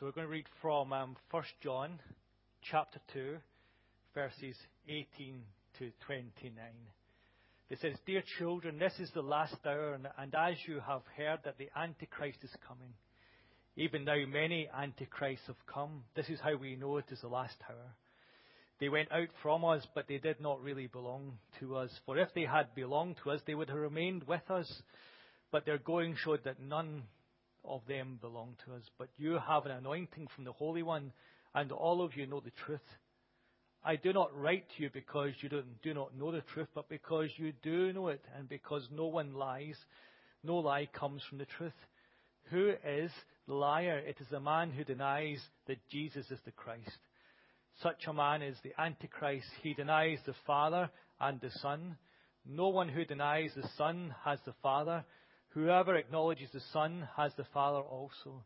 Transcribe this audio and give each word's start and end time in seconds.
So 0.00 0.06
we're 0.06 0.12
going 0.12 0.28
to 0.28 0.32
read 0.32 0.46
from 0.62 0.94
um, 0.94 1.14
1 1.30 1.44
John 1.62 2.00
chapter 2.62 2.98
2, 3.12 3.36
verses 4.14 4.56
18 4.88 5.42
to 5.78 5.90
29. 6.06 6.54
It 7.68 7.78
says, 7.82 7.92
Dear 8.06 8.22
children, 8.38 8.78
this 8.78 8.94
is 8.98 9.10
the 9.12 9.20
last 9.20 9.56
hour, 9.66 9.92
and, 9.92 10.08
and 10.16 10.34
as 10.34 10.54
you 10.66 10.80
have 10.80 11.02
heard 11.18 11.40
that 11.44 11.58
the 11.58 11.68
Antichrist 11.76 12.38
is 12.42 12.50
coming, 12.66 12.94
even 13.76 14.06
now 14.06 14.16
many 14.26 14.70
Antichrists 14.74 15.48
have 15.48 15.66
come. 15.66 16.04
This 16.16 16.30
is 16.30 16.40
how 16.40 16.56
we 16.56 16.76
know 16.76 16.96
it 16.96 17.04
is 17.10 17.20
the 17.20 17.28
last 17.28 17.56
hour. 17.68 17.94
They 18.80 18.88
went 18.88 19.12
out 19.12 19.28
from 19.42 19.66
us, 19.66 19.86
but 19.94 20.08
they 20.08 20.16
did 20.16 20.40
not 20.40 20.62
really 20.62 20.86
belong 20.86 21.34
to 21.58 21.76
us. 21.76 21.90
For 22.06 22.16
if 22.16 22.32
they 22.34 22.46
had 22.46 22.74
belonged 22.74 23.16
to 23.22 23.32
us, 23.32 23.42
they 23.46 23.54
would 23.54 23.68
have 23.68 23.76
remained 23.76 24.24
with 24.26 24.50
us. 24.50 24.82
But 25.52 25.66
their 25.66 25.76
going 25.76 26.16
showed 26.16 26.44
that 26.44 26.58
none 26.58 27.02
of 27.64 27.82
them 27.86 28.18
belong 28.20 28.56
to 28.64 28.74
us. 28.74 28.82
But 28.98 29.08
you 29.16 29.38
have 29.46 29.66
an 29.66 29.72
anointing 29.72 30.28
from 30.34 30.44
the 30.44 30.52
Holy 30.52 30.82
One, 30.82 31.12
and 31.54 31.72
all 31.72 32.02
of 32.02 32.16
you 32.16 32.26
know 32.26 32.40
the 32.40 32.52
truth. 32.64 32.80
I 33.82 33.96
do 33.96 34.12
not 34.12 34.36
write 34.38 34.64
to 34.76 34.82
you 34.82 34.90
because 34.92 35.32
you 35.40 35.48
do 35.48 35.94
not 35.94 36.16
know 36.16 36.30
the 36.30 36.42
truth, 36.52 36.68
but 36.74 36.88
because 36.88 37.30
you 37.36 37.52
do 37.62 37.92
know 37.92 38.08
it, 38.08 38.22
and 38.36 38.48
because 38.48 38.86
no 38.90 39.06
one 39.06 39.34
lies. 39.34 39.76
No 40.42 40.56
lie 40.56 40.88
comes 40.92 41.22
from 41.28 41.38
the 41.38 41.46
truth. 41.46 41.72
Who 42.50 42.72
is 42.84 43.10
the 43.46 43.54
liar? 43.54 43.98
It 43.98 44.16
is 44.20 44.26
the 44.30 44.40
man 44.40 44.70
who 44.70 44.84
denies 44.84 45.40
that 45.66 45.78
Jesus 45.90 46.30
is 46.30 46.38
the 46.44 46.50
Christ. 46.52 46.98
Such 47.82 48.06
a 48.06 48.12
man 48.12 48.42
is 48.42 48.56
the 48.62 48.78
Antichrist. 48.78 49.46
He 49.62 49.72
denies 49.74 50.18
the 50.26 50.34
Father 50.46 50.90
and 51.20 51.40
the 51.40 51.50
Son. 51.62 51.96
No 52.46 52.68
one 52.68 52.88
who 52.88 53.04
denies 53.04 53.52
the 53.54 53.68
Son 53.76 54.14
has 54.24 54.38
the 54.44 54.54
Father. 54.62 55.04
Whoever 55.54 55.96
acknowledges 55.96 56.50
the 56.52 56.60
Son 56.72 57.08
has 57.16 57.32
the 57.36 57.46
Father 57.52 57.80
also. 57.80 58.44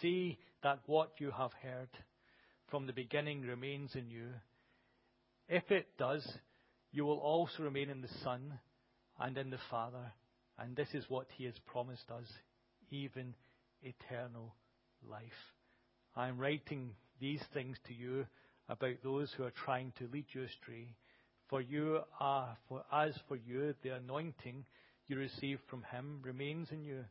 See 0.00 0.38
that 0.62 0.80
what 0.86 1.12
you 1.18 1.30
have 1.30 1.52
heard 1.62 1.88
from 2.70 2.86
the 2.86 2.92
beginning 2.92 3.42
remains 3.42 3.94
in 3.94 4.08
you. 4.10 4.28
If 5.48 5.70
it 5.70 5.88
does, 5.98 6.26
you 6.92 7.04
will 7.04 7.18
also 7.18 7.62
remain 7.62 7.90
in 7.90 8.02
the 8.02 8.14
Son 8.22 8.58
and 9.18 9.36
in 9.36 9.50
the 9.50 9.58
Father. 9.70 10.12
And 10.58 10.76
this 10.76 10.88
is 10.92 11.04
what 11.08 11.26
He 11.36 11.44
has 11.44 11.54
promised 11.66 12.10
us, 12.10 12.26
even 12.90 13.34
eternal 13.82 14.54
life. 15.08 15.22
I 16.14 16.28
am 16.28 16.38
writing 16.38 16.90
these 17.20 17.42
things 17.52 17.76
to 17.86 17.94
you 17.94 18.26
about 18.68 18.96
those 19.02 19.32
who 19.36 19.44
are 19.44 19.52
trying 19.64 19.92
to 19.98 20.08
lead 20.12 20.26
you 20.32 20.44
astray. 20.44 20.94
For 21.48 21.60
you 21.60 22.00
are, 22.20 22.56
for 22.68 22.84
as 22.92 23.14
for 23.26 23.36
you, 23.36 23.74
the 23.82 23.96
anointing 23.96 24.64
you 25.08 25.16
receive 25.16 25.58
from 25.68 25.82
him 25.90 26.20
remains 26.22 26.68
in 26.70 26.84
you, 26.84 27.04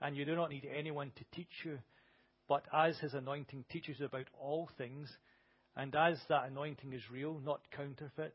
and 0.00 0.16
you 0.16 0.24
do 0.24 0.36
not 0.36 0.50
need 0.50 0.66
anyone 0.76 1.10
to 1.16 1.24
teach 1.32 1.64
you. 1.64 1.78
But 2.48 2.64
as 2.72 2.98
his 2.98 3.14
anointing 3.14 3.64
teaches 3.70 3.96
you 3.98 4.06
about 4.06 4.26
all 4.40 4.68
things, 4.76 5.10
and 5.76 5.94
as 5.94 6.18
that 6.28 6.46
anointing 6.48 6.92
is 6.92 7.10
real, 7.10 7.40
not 7.44 7.60
counterfeit, 7.74 8.34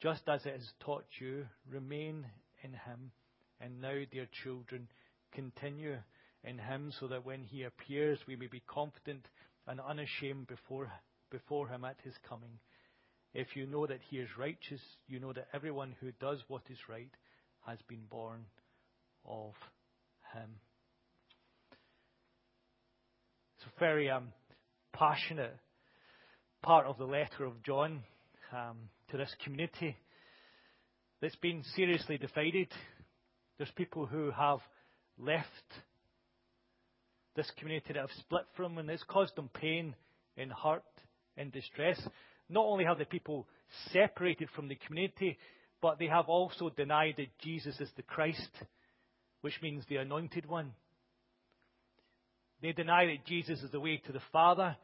just 0.00 0.22
as 0.28 0.44
it 0.44 0.52
has 0.52 0.68
taught 0.80 1.06
you, 1.20 1.46
remain 1.70 2.26
in 2.62 2.72
him. 2.72 3.12
And 3.60 3.80
now, 3.80 3.98
dear 4.10 4.26
children, 4.42 4.88
continue 5.32 5.96
in 6.44 6.58
him 6.58 6.92
so 7.00 7.06
that 7.08 7.24
when 7.24 7.42
he 7.42 7.62
appears, 7.62 8.18
we 8.26 8.36
may 8.36 8.46
be 8.46 8.62
confident 8.66 9.26
and 9.66 9.80
unashamed 9.80 10.46
before, 10.46 10.90
before 11.30 11.68
him 11.68 11.84
at 11.84 11.96
his 12.04 12.14
coming. 12.28 12.58
If 13.32 13.56
you 13.56 13.66
know 13.66 13.86
that 13.86 14.00
he 14.10 14.18
is 14.18 14.28
righteous, 14.38 14.80
you 15.08 15.20
know 15.20 15.32
that 15.32 15.48
everyone 15.52 15.94
who 16.00 16.12
does 16.20 16.42
what 16.48 16.62
is 16.70 16.78
right 16.88 17.10
has 17.66 17.78
been 17.88 18.04
born 18.10 18.44
of 19.24 19.52
him. 20.32 20.50
It's 23.56 23.66
a 23.66 23.80
very 23.80 24.08
um, 24.10 24.28
passionate 24.92 25.56
part 26.62 26.86
of 26.86 26.98
the 26.98 27.04
letter 27.04 27.44
of 27.44 27.62
John 27.62 28.02
um, 28.52 28.76
to 29.10 29.16
this 29.16 29.34
community 29.44 29.96
that's 31.20 31.36
been 31.36 31.62
seriously 31.74 32.18
divided. 32.18 32.68
There's 33.58 33.70
people 33.76 34.06
who 34.06 34.30
have 34.30 34.60
left 35.18 35.46
this 37.34 37.50
community 37.58 37.92
that 37.92 38.00
have 38.00 38.10
split 38.18 38.44
from, 38.56 38.78
and 38.78 38.88
it's 38.90 39.02
caused 39.04 39.36
them 39.36 39.50
pain 39.52 39.94
and 40.36 40.52
hurt 40.52 40.82
and 41.36 41.52
distress. 41.52 42.00
Not 42.48 42.64
only 42.64 42.84
have 42.84 42.98
the 42.98 43.04
people 43.04 43.46
separated 43.92 44.48
from 44.54 44.68
the 44.68 44.76
community, 44.86 45.38
but 45.80 45.98
they 45.98 46.06
have 46.06 46.28
also 46.28 46.70
denied 46.70 47.14
that 47.18 47.38
Jesus 47.38 47.78
is 47.80 47.90
the 47.96 48.02
Christ, 48.02 48.50
which 49.40 49.60
means 49.62 49.84
the 49.88 49.96
anointed 49.96 50.46
one. 50.46 50.72
They 52.62 52.72
deny 52.72 53.06
that 53.06 53.26
Jesus 53.26 53.62
is 53.62 53.70
the 53.70 53.80
way 53.80 54.00
to 54.06 54.12
the 54.12 54.22
Father. 54.32 54.76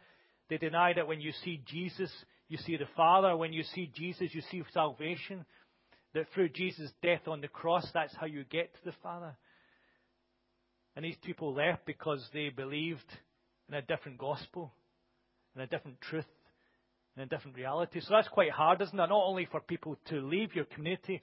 They 0.49 0.59
deny 0.59 0.93
that 0.95 1.09
when 1.09 1.21
you 1.21 1.33
see 1.45 1.63
Jesus, 1.67 2.11
you 2.49 2.59
see 2.59 2.77
the 2.77 2.89
Father. 2.97 3.37
When 3.37 3.53
you 3.53 3.63
see 3.63 3.91
Jesus, 3.95 4.29
you 4.33 4.43
see 4.51 4.63
salvation. 4.73 5.45
That 6.15 6.27
through 6.35 6.51
Jesus' 6.51 6.91
death 7.03 7.27
on 7.27 7.41
the 7.41 7.49
cross, 7.49 7.87
that's 7.95 8.15
how 8.15 8.27
you 8.27 8.45
get 8.45 8.75
to 8.75 8.85
the 8.85 8.97
Father. 9.03 9.35
And 10.95 11.05
these 11.05 11.17
people 11.23 11.55
left 11.55 11.87
because 11.87 12.23
they 12.35 12.51
believed 12.51 13.01
in 13.69 13.75
a 13.75 13.83
different 13.83 14.19
gospel, 14.19 14.75
in 15.57 15.63
a 15.63 15.67
different 15.67 16.01
truth, 16.03 16.27
in 17.17 17.23
a 17.23 17.27
different 17.27 17.57
reality. 17.57 18.01
So 18.01 18.09
that's 18.11 18.29
quite 18.29 18.51
hard, 18.51 18.81
isn't 18.81 18.95
it? 18.95 18.97
Not 18.97 19.11
only 19.11 19.47
for 19.51 19.61
people 19.61 19.99
to 20.09 20.21
leave 20.21 20.55
your 20.55 20.65
community, 20.65 21.21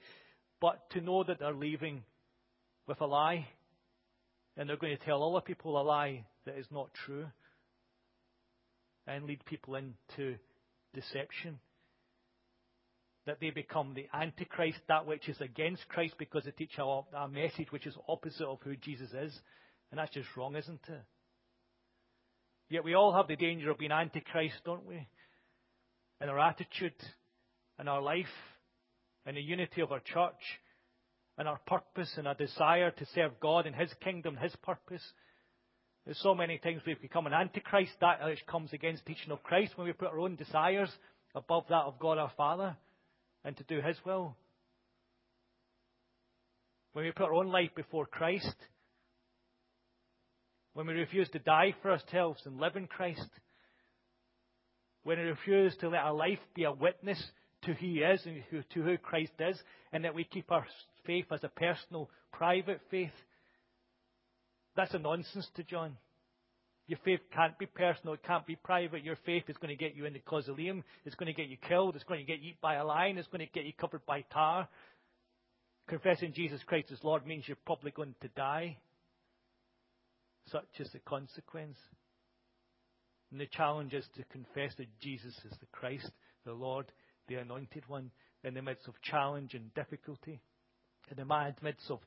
but 0.60 0.88
to 0.90 1.00
know 1.00 1.24
that 1.24 1.38
they're 1.38 1.54
leaving 1.54 2.04
with 2.86 3.00
a 3.00 3.06
lie. 3.06 3.46
And 4.56 4.68
they're 4.68 4.76
going 4.76 4.96
to 4.96 5.04
tell 5.04 5.22
other 5.22 5.44
people 5.44 5.80
a 5.80 5.82
lie 5.82 6.24
that 6.44 6.58
is 6.58 6.66
not 6.70 6.90
true. 7.06 7.26
And 9.06 9.24
lead 9.24 9.44
people 9.46 9.74
into 9.74 10.36
deception. 10.94 11.58
That 13.26 13.38
they 13.40 13.50
become 13.50 13.94
the 13.94 14.06
Antichrist, 14.14 14.78
that 14.88 15.06
which 15.06 15.28
is 15.28 15.40
against 15.40 15.88
Christ, 15.88 16.14
because 16.18 16.44
they 16.44 16.52
teach 16.52 16.78
a, 16.78 17.28
message 17.28 17.70
which 17.70 17.86
is 17.86 17.96
opposite 18.08 18.46
of 18.46 18.58
who 18.62 18.76
Jesus 18.76 19.10
is. 19.12 19.38
And 19.90 19.98
that's 19.98 20.12
just 20.12 20.28
wrong, 20.36 20.56
isn't 20.56 20.80
it? 20.88 21.02
Yet 22.68 22.84
we 22.84 22.94
all 22.94 23.12
have 23.12 23.26
the 23.26 23.36
danger 23.36 23.70
of 23.70 23.78
being 23.78 23.90
Antichrist, 23.90 24.54
don't 24.64 24.86
we? 24.86 25.06
In 26.20 26.28
our 26.28 26.38
attitude, 26.38 26.94
in 27.78 27.88
our 27.88 28.02
life, 28.02 28.26
in 29.26 29.34
the 29.34 29.40
unity 29.40 29.80
of 29.80 29.92
our 29.92 30.00
church, 30.00 30.60
in 31.38 31.46
our 31.46 31.58
purpose 31.66 32.12
and 32.16 32.28
our 32.28 32.34
desire 32.34 32.90
to 32.90 33.06
serve 33.14 33.40
God 33.40 33.66
and 33.66 33.74
His 33.74 33.92
kingdom, 34.02 34.36
His 34.36 34.54
purpose. 34.62 35.02
There's 36.04 36.20
so 36.22 36.34
many 36.34 36.58
times 36.58 36.82
we've 36.86 37.00
become 37.00 37.26
an 37.26 37.32
antichrist, 37.32 37.92
that 38.00 38.24
which 38.24 38.44
comes 38.46 38.72
against 38.72 39.06
teaching 39.06 39.30
of 39.30 39.42
Christ 39.42 39.72
when 39.76 39.86
we 39.86 39.92
put 39.92 40.08
our 40.08 40.20
own 40.20 40.36
desires 40.36 40.90
above 41.34 41.64
that 41.68 41.84
of 41.84 41.98
God 41.98 42.18
our 42.18 42.32
Father 42.36 42.76
and 43.44 43.56
to 43.56 43.64
do 43.64 43.80
His 43.80 43.96
will. 44.04 44.36
When 46.92 47.04
we 47.04 47.12
put 47.12 47.26
our 47.26 47.34
own 47.34 47.48
life 47.48 47.70
before 47.76 48.06
Christ, 48.06 48.56
when 50.74 50.86
we 50.86 50.94
refuse 50.94 51.28
to 51.30 51.38
die 51.38 51.74
for 51.80 51.92
ourselves 51.92 52.40
and 52.44 52.58
live 52.58 52.76
in 52.76 52.86
Christ, 52.86 53.28
when 55.04 55.18
we 55.18 55.24
refuse 55.24 55.76
to 55.80 55.88
let 55.88 56.02
our 56.02 56.14
life 56.14 56.38
be 56.54 56.64
a 56.64 56.72
witness 56.72 57.22
to 57.62 57.72
who 57.72 57.86
He 57.86 57.98
is 57.98 58.24
and 58.26 58.42
to 58.74 58.82
who 58.82 58.98
Christ 58.98 59.32
is, 59.38 59.58
and 59.92 60.04
that 60.04 60.14
we 60.14 60.24
keep 60.24 60.50
our 60.50 60.66
faith 61.06 61.26
as 61.32 61.44
a 61.44 61.48
personal, 61.48 62.10
private 62.32 62.80
faith, 62.90 63.10
that's 64.76 64.94
a 64.94 64.98
nonsense 64.98 65.48
to 65.56 65.62
John. 65.64 65.96
Your 66.86 66.98
faith 67.04 67.20
can't 67.32 67.56
be 67.58 67.66
personal, 67.66 68.14
it 68.14 68.22
can't 68.24 68.46
be 68.46 68.56
private. 68.56 69.04
Your 69.04 69.16
faith 69.24 69.44
is 69.48 69.56
going 69.58 69.76
to 69.76 69.76
get 69.76 69.94
you 69.94 70.06
into 70.06 70.18
Colosseum, 70.20 70.82
it's 71.04 71.14
going 71.14 71.32
to 71.32 71.32
get 71.32 71.48
you 71.48 71.56
killed, 71.68 71.94
it's 71.94 72.04
going 72.04 72.20
to 72.20 72.26
get 72.26 72.40
you 72.40 72.48
eaten 72.48 72.58
by 72.60 72.74
a 72.76 72.84
lion, 72.84 73.16
it's 73.16 73.28
going 73.28 73.46
to 73.46 73.52
get 73.52 73.64
you 73.64 73.72
covered 73.72 74.04
by 74.06 74.24
tar. 74.32 74.68
Confessing 75.88 76.32
Jesus 76.32 76.60
Christ 76.66 76.90
as 76.92 76.98
Lord 77.02 77.26
means 77.26 77.44
you're 77.46 77.56
probably 77.64 77.90
going 77.90 78.14
to 78.22 78.28
die. 78.28 78.76
Such 80.50 80.66
is 80.78 80.90
the 80.92 80.98
consequence. 81.00 81.78
And 83.30 83.40
the 83.40 83.46
challenge 83.46 83.94
is 83.94 84.06
to 84.16 84.24
confess 84.24 84.74
that 84.76 84.98
Jesus 85.00 85.34
is 85.44 85.56
the 85.60 85.66
Christ, 85.72 86.10
the 86.44 86.52
Lord, 86.52 86.86
the 87.28 87.36
anointed 87.36 87.84
one, 87.88 88.10
in 88.42 88.54
the 88.54 88.62
midst 88.62 88.88
of 88.88 88.94
challenge 89.02 89.54
and 89.54 89.72
difficulty, 89.74 90.40
in 91.10 91.16
the 91.16 91.52
midst 91.62 91.90
of 91.90 92.00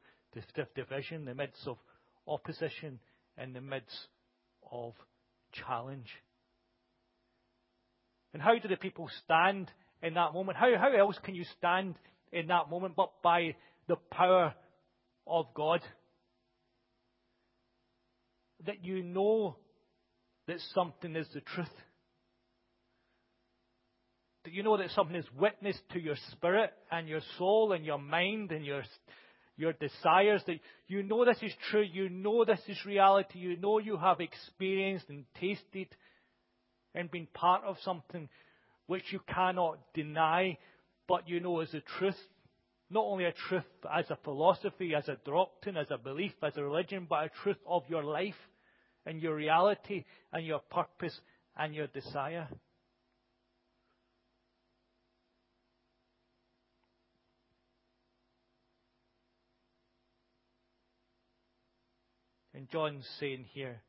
division, 0.76 1.22
in 1.22 1.26
the 1.26 1.36
midst 1.36 1.68
of 1.68 1.78
opposition, 2.28 3.00
in 3.42 3.54
the 3.54 3.62
midst 3.62 4.08
of 4.72 4.94
challenge. 5.52 6.10
And 8.34 8.42
how 8.42 8.58
do 8.58 8.68
the 8.68 8.78
people 8.78 9.10
stand 9.24 9.70
in 10.02 10.16
that 10.16 10.34
moment? 10.34 10.58
How, 10.58 10.76
how 10.78 10.92
else 10.92 11.18
can 11.24 11.36
you 11.36 11.46
stand 11.58 11.96
in 12.32 12.48
that 12.48 12.70
moment 12.70 12.96
but 12.96 13.12
by 13.22 13.56
the 13.88 13.96
power 14.12 14.54
of 15.28 15.46
God? 15.54 15.82
That 18.66 18.84
you 18.84 19.04
know 19.04 19.58
that 20.48 20.58
something 20.74 21.16
is 21.16 21.28
the 21.34 21.42
truth. 21.42 21.68
That 24.44 24.54
you 24.54 24.64
know 24.64 24.78
that 24.78 24.92
something 24.92 25.16
is 25.16 25.26
witnessed 25.40 25.82
to 25.94 26.02
your 26.02 26.18
spirit 26.32 26.74
and 26.92 27.08
your 27.08 27.22
soul 27.38 27.72
and 27.72 27.86
your 27.86 27.98
mind 27.98 28.52
and 28.52 28.66
your, 28.66 28.84
your 29.56 29.74
desires, 29.74 30.44
that 30.48 30.60
you 30.88 31.04
know 31.04 31.24
this 31.24 31.42
is 31.42 31.54
true, 31.72 31.84
you 31.84 32.10
know 32.10 32.44
this 32.44 32.60
is 32.68 32.78
reality, 32.86 33.40
you 33.40 33.56
know 33.58 33.80
you 33.80 33.96
have 33.98 34.20
experienced 34.20 35.08
and 35.10 35.24
tasted 35.40 35.88
and 36.94 37.10
been 37.10 37.28
part 37.34 37.64
of 37.64 37.78
something 37.84 38.28
which 38.88 39.04
you 39.12 39.20
cannot 39.34 39.80
deny, 39.94 40.58
but 41.08 41.28
you 41.28 41.40
know 41.40 41.62
is 41.62 41.74
a 41.74 41.82
truth. 41.98 42.20
Not 42.90 43.06
only 43.06 43.24
a 43.26 43.34
truth 43.48 43.64
as 43.92 44.10
a 44.12 44.18
philosophy, 44.24 44.94
as 44.94 45.08
a 45.08 45.18
doctrine, 45.26 45.78
as 45.78 45.90
a 45.90 45.98
belief, 45.98 46.34
as 46.44 46.58
a 46.58 46.64
religion, 46.64 47.08
but 47.10 47.24
a 47.24 47.30
truth 47.44 47.58
of 47.66 47.84
your 47.88 48.04
life 48.04 48.36
and 49.06 49.22
your 49.22 49.36
reality 49.36 50.06
and 50.32 50.46
your 50.46 50.60
purpose 50.60 51.20
and 51.58 51.74
your 51.76 51.88
desire. 51.88 52.48
And 62.56 62.70
John's 62.70 63.06
saying 63.20 63.46
here, 63.54 63.82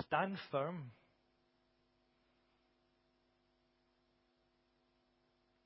stand 0.00 0.38
firm. 0.50 0.90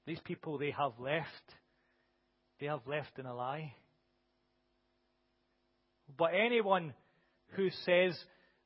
These 0.07 0.21
people 0.25 0.59
they 0.59 0.73
have 0.73 0.93
left, 0.99 1.55
they 2.61 2.67
have 2.67 2.87
left 2.87 3.19
in 3.19 3.27
a 3.27 3.35
lie. 3.35 3.75
But 6.17 6.31
anyone 6.35 6.95
who 7.55 7.71
says 7.85 8.19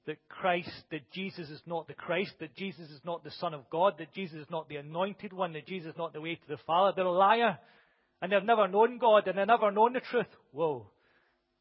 that 0.07 0.17
Christ, 0.29 0.71
that 0.91 1.11
Jesus 1.13 1.51
is 1.51 1.61
not 1.67 1.87
the 1.87 1.95
Christ, 1.95 2.33
that 2.41 2.57
Jesus 2.57 2.91
is 2.91 3.01
not 3.05 3.23
the 3.23 3.31
Son 3.33 3.55
of 3.55 3.69
God, 3.71 3.95
that 3.99 4.13
Jesus 4.13 4.39
is 4.39 4.51
not 4.51 4.69
the 4.69 4.77
anointed 4.77 5.33
one, 5.33 5.53
that 5.53 5.67
Jesus 5.67 5.91
is 5.91 5.99
not 5.99 6.13
the 6.13 6.21
way 6.21 6.35
to 6.35 6.49
the 6.49 6.59
Father, 6.67 6.93
they're 6.97 7.05
a 7.05 7.13
liar. 7.13 7.59
And 8.23 8.33
they've 8.33 8.43
never 8.43 8.69
known 8.69 8.99
God 8.99 9.27
and 9.27 9.39
they've 9.39 9.47
never 9.47 9.71
known 9.71 9.95
the 9.95 10.01
truth. 10.01 10.27
Whoa. 10.53 10.87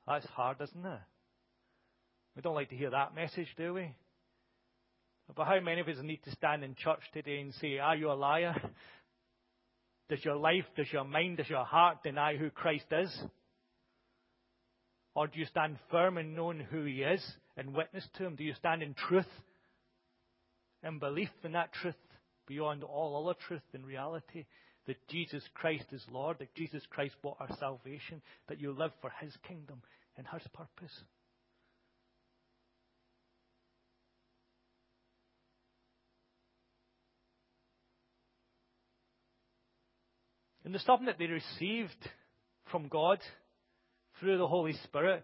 That's 0.07 0.25
hard, 0.27 0.57
isn't 0.61 0.85
it? 0.85 0.99
We 2.35 2.41
don't 2.41 2.55
like 2.55 2.69
to 2.69 2.75
hear 2.75 2.89
that 2.89 3.15
message, 3.15 3.47
do 3.57 3.73
we? 3.73 3.93
But 5.35 5.45
how 5.45 5.59
many 5.59 5.81
of 5.81 5.87
us 5.87 5.97
need 6.01 6.23
to 6.23 6.31
stand 6.31 6.63
in 6.63 6.75
church 6.75 7.01
today 7.13 7.39
and 7.39 7.53
say, 7.55 7.77
Are 7.77 7.95
you 7.95 8.11
a 8.11 8.13
liar? 8.13 8.55
Does 10.09 10.25
your 10.25 10.37
life, 10.37 10.65
does 10.75 10.91
your 10.91 11.03
mind, 11.03 11.37
does 11.37 11.49
your 11.49 11.63
heart 11.63 12.01
deny 12.03 12.35
who 12.35 12.49
Christ 12.49 12.85
is? 12.91 13.15
Or 15.19 15.27
do 15.27 15.37
you 15.37 15.45
stand 15.47 15.75
firm 15.91 16.17
in 16.17 16.33
knowing 16.33 16.61
who 16.61 16.85
He 16.85 17.01
is 17.01 17.21
and 17.57 17.75
witness 17.75 18.07
to 18.13 18.25
Him? 18.25 18.35
Do 18.37 18.45
you 18.45 18.53
stand 18.53 18.81
in 18.81 18.93
truth 18.93 19.27
and 20.81 20.97
belief 20.97 21.27
in 21.43 21.51
that 21.51 21.73
truth 21.73 21.97
beyond 22.47 22.85
all 22.85 23.27
other 23.27 23.37
truth 23.45 23.61
and 23.73 23.85
reality? 23.85 24.45
That 24.87 25.05
Jesus 25.09 25.43
Christ 25.53 25.87
is 25.91 26.01
Lord, 26.09 26.37
that 26.39 26.55
Jesus 26.55 26.83
Christ 26.89 27.15
bought 27.21 27.35
our 27.41 27.53
salvation, 27.59 28.21
that 28.47 28.61
you 28.61 28.71
live 28.71 28.93
for 29.01 29.11
His 29.21 29.33
kingdom 29.45 29.81
and 30.15 30.25
His 30.31 30.47
purpose. 30.53 31.03
And 40.63 40.73
the 40.73 40.79
something 40.79 41.07
that 41.07 41.19
they 41.19 41.27
received 41.27 42.07
from 42.71 42.87
God 42.87 43.19
through 44.19 44.37
the 44.37 44.47
Holy 44.47 44.73
Spirit, 44.83 45.23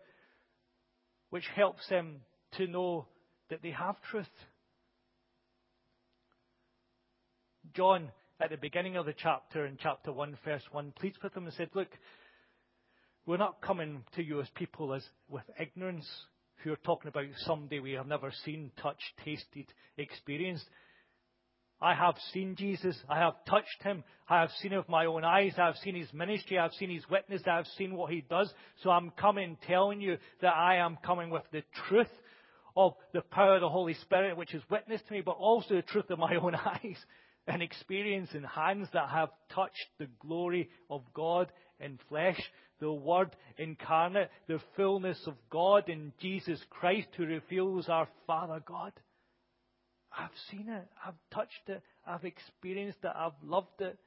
which 1.29 1.45
helps 1.55 1.87
them 1.89 2.21
to 2.57 2.67
know 2.67 3.07
that 3.49 3.61
they 3.61 3.71
have 3.71 3.95
truth. 4.09 4.25
John, 7.73 8.09
at 8.39 8.49
the 8.49 8.57
beginning 8.57 8.95
of 8.95 9.05
the 9.05 9.13
chapter, 9.13 9.65
in 9.65 9.77
chapter 9.81 10.11
1, 10.11 10.37
verse 10.45 10.63
1, 10.71 10.93
pleads 10.97 11.17
with 11.21 11.33
them 11.33 11.45
and 11.45 11.53
said, 11.53 11.69
Look, 11.73 11.89
we're 13.25 13.37
not 13.37 13.61
coming 13.61 14.03
to 14.15 14.23
you 14.23 14.39
as 14.41 14.47
people 14.55 14.93
as 14.93 15.03
with 15.29 15.43
ignorance 15.59 16.07
who 16.63 16.71
are 16.71 16.77
talking 16.77 17.09
about 17.09 17.25
somebody 17.39 17.79
we 17.79 17.93
have 17.93 18.07
never 18.07 18.31
seen, 18.43 18.71
touched, 18.81 19.03
tasted, 19.23 19.65
experienced. 19.97 20.65
I 21.81 21.93
have 21.93 22.15
seen 22.33 22.55
Jesus. 22.55 22.97
I 23.09 23.19
have 23.19 23.33
touched 23.47 23.83
him. 23.83 24.03
I 24.29 24.41
have 24.41 24.51
seen 24.61 24.75
with 24.75 24.87
my 24.87 25.05
own 25.05 25.23
eyes. 25.23 25.53
I 25.57 25.65
have 25.65 25.77
seen 25.77 25.95
his 25.95 26.11
ministry. 26.13 26.57
I 26.57 26.63
have 26.63 26.73
seen 26.73 26.89
his 26.89 27.07
witness. 27.09 27.41
I 27.45 27.57
have 27.57 27.67
seen 27.77 27.95
what 27.95 28.11
he 28.11 28.21
does. 28.21 28.51
So 28.81 28.89
I'm 28.89 29.11
coming 29.11 29.57
telling 29.67 30.01
you 30.01 30.17
that 30.41 30.55
I 30.55 30.77
am 30.77 30.97
coming 31.05 31.29
with 31.29 31.43
the 31.51 31.63
truth 31.87 32.11
of 32.77 32.93
the 33.13 33.21
power 33.21 33.55
of 33.55 33.61
the 33.61 33.69
Holy 33.69 33.93
Spirit, 33.95 34.37
which 34.37 34.53
is 34.53 34.63
witness 34.69 35.01
to 35.07 35.13
me, 35.13 35.21
but 35.21 35.31
also 35.31 35.75
the 35.75 35.81
truth 35.81 36.09
of 36.09 36.19
my 36.19 36.35
own 36.41 36.55
eyes 36.55 36.97
and 37.47 37.61
experience 37.61 38.29
and 38.33 38.45
hands 38.45 38.87
that 38.93 39.09
have 39.09 39.29
touched 39.53 39.87
the 39.99 40.07
glory 40.19 40.69
of 40.89 41.01
God 41.13 41.51
in 41.79 41.99
flesh, 42.09 42.41
the 42.79 42.91
Word 42.91 43.35
incarnate, 43.57 44.29
the 44.47 44.59
fullness 44.75 45.19
of 45.27 45.35
God 45.49 45.89
in 45.89 46.11
Jesus 46.19 46.59
Christ 46.69 47.07
who 47.15 47.25
reveals 47.25 47.87
our 47.87 48.07
Father 48.25 48.61
God. 48.65 48.93
I've 50.17 50.29
seen 50.49 50.69
it. 50.69 50.87
I've 51.05 51.15
touched 51.33 51.67
it. 51.67 51.81
I've 52.07 52.23
experienced 52.23 52.99
it. 53.03 53.11
I've 53.13 53.33
loved 53.43 53.81
it. 53.81 53.97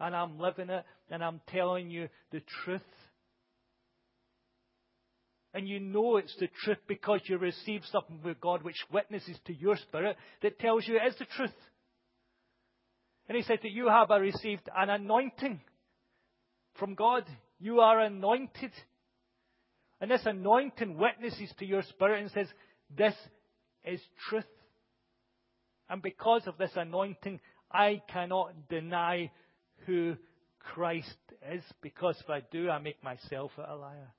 And 0.00 0.14
I'm 0.14 0.38
living 0.38 0.70
it. 0.70 0.84
And 1.10 1.24
I'm 1.24 1.40
telling 1.48 1.90
you 1.90 2.08
the 2.32 2.42
truth. 2.64 2.82
And 5.54 5.68
you 5.68 5.78
know 5.78 6.16
it's 6.16 6.34
the 6.40 6.48
truth 6.64 6.78
because 6.88 7.20
you 7.26 7.38
received 7.38 7.84
something 7.92 8.20
with 8.24 8.40
God 8.40 8.64
which 8.64 8.84
witnesses 8.92 9.38
to 9.46 9.54
your 9.54 9.76
spirit 9.76 10.16
that 10.42 10.58
tells 10.58 10.86
you 10.86 10.96
it 10.96 11.06
is 11.06 11.18
the 11.18 11.26
truth. 11.36 11.54
And 13.28 13.36
he 13.36 13.42
said 13.44 13.60
that 13.62 13.70
you 13.70 13.88
have 13.88 14.10
received 14.20 14.68
an 14.76 14.90
anointing 14.90 15.60
from 16.74 16.94
God. 16.94 17.24
You 17.60 17.80
are 17.80 18.00
anointed. 18.00 18.72
And 20.00 20.10
this 20.10 20.26
anointing 20.26 20.98
witnesses 20.98 21.50
to 21.58 21.64
your 21.64 21.82
spirit 21.82 22.20
and 22.20 22.30
says, 22.32 22.48
This 22.94 23.14
is 23.84 24.00
truth. 24.28 24.44
And 25.88 26.02
because 26.02 26.46
of 26.46 26.56
this 26.58 26.72
anointing, 26.76 27.40
I 27.70 28.02
cannot 28.08 28.68
deny 28.68 29.30
who 29.86 30.16
Christ 30.58 31.16
is, 31.52 31.62
because 31.82 32.16
if 32.20 32.30
I 32.30 32.40
do, 32.50 32.70
I 32.70 32.78
make 32.78 33.02
myself 33.04 33.50
a 33.58 33.74
liar. 33.74 34.14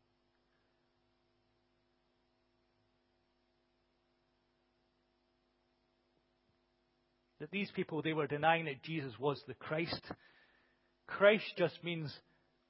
That 7.40 7.52
these 7.52 7.70
people, 7.76 8.02
they 8.02 8.14
were 8.14 8.28
denying 8.28 8.66
that 8.66 8.84
Jesus 8.84 9.14
was 9.20 9.42
the 9.48 9.56
Christ. 9.56 10.02
Christ 11.08 11.46
just 11.58 11.84
means 11.84 12.14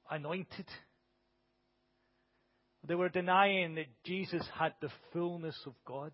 anointed. 0.10 0.68
They 2.88 2.96
were 2.96 3.10
denying 3.10 3.76
that 3.76 3.88
Jesus 4.04 4.46
had 4.58 4.74
the 4.82 4.90
fullness 5.12 5.58
of 5.66 5.74
God, 5.86 6.12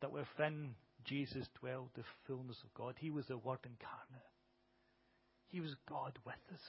that 0.00 0.12
within 0.12 0.74
Jesus 1.04 1.46
dwelled 1.60 1.90
the 1.94 2.04
fullness 2.26 2.58
of 2.64 2.74
God. 2.74 2.94
He 2.98 3.10
was 3.10 3.26
the 3.26 3.38
Word 3.38 3.58
incarnate. 3.64 4.28
He 5.48 5.60
was 5.60 5.74
God 5.88 6.18
with 6.24 6.34
us. 6.52 6.60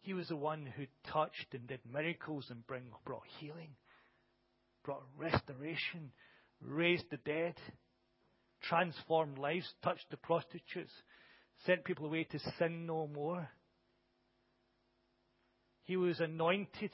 He 0.00 0.14
was 0.14 0.28
the 0.28 0.36
one 0.36 0.66
who 0.66 0.86
touched 1.10 1.52
and 1.52 1.66
did 1.66 1.80
miracles 1.92 2.46
and 2.50 2.66
bring, 2.66 2.84
brought 3.04 3.26
healing, 3.38 3.70
brought 4.84 5.02
restoration, 5.18 6.12
raised 6.60 7.06
the 7.10 7.16
dead, 7.18 7.54
transformed 8.62 9.38
lives, 9.38 9.72
touched 9.82 10.08
the 10.10 10.16
prostitutes, 10.16 10.92
sent 11.64 11.84
people 11.84 12.06
away 12.06 12.24
to 12.24 12.38
sin 12.58 12.86
no 12.86 13.08
more. 13.12 13.48
He 15.82 15.96
was 15.96 16.20
anointed. 16.20 16.90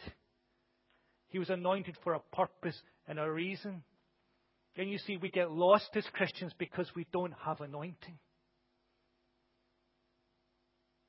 He 1.29 1.39
was 1.39 1.51
anointed 1.51 1.97
for 2.03 2.15
a 2.15 2.21
purpose 2.35 2.81
and 3.07 3.19
a 3.19 3.31
reason. 3.31 3.83
And 4.77 4.91
you 4.91 4.99
see, 4.99 5.17
we 5.17 5.31
get 5.31 5.51
lost 5.51 5.91
as 5.95 6.05
Christians 6.13 6.53
because 6.59 6.91
we 6.97 7.07
don't 7.13 7.35
have 7.45 7.61
anointing. 7.61 8.19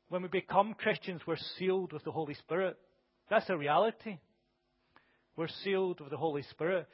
When 0.10 0.22
we 0.22 0.28
become 0.28 0.74
Christians, 0.74 1.22
we're 1.26 1.38
sealed 1.58 1.94
with 1.94 2.04
the 2.04 2.12
Holy 2.12 2.34
Spirit. 2.36 2.78
That's 3.30 3.50
a 3.50 3.58
reality. 3.58 4.20
We're 5.36 5.48
sealed 5.64 6.02
with 6.02 6.12
the 6.12 6.18
Holy 6.18 6.44
Spirit. 6.52 6.88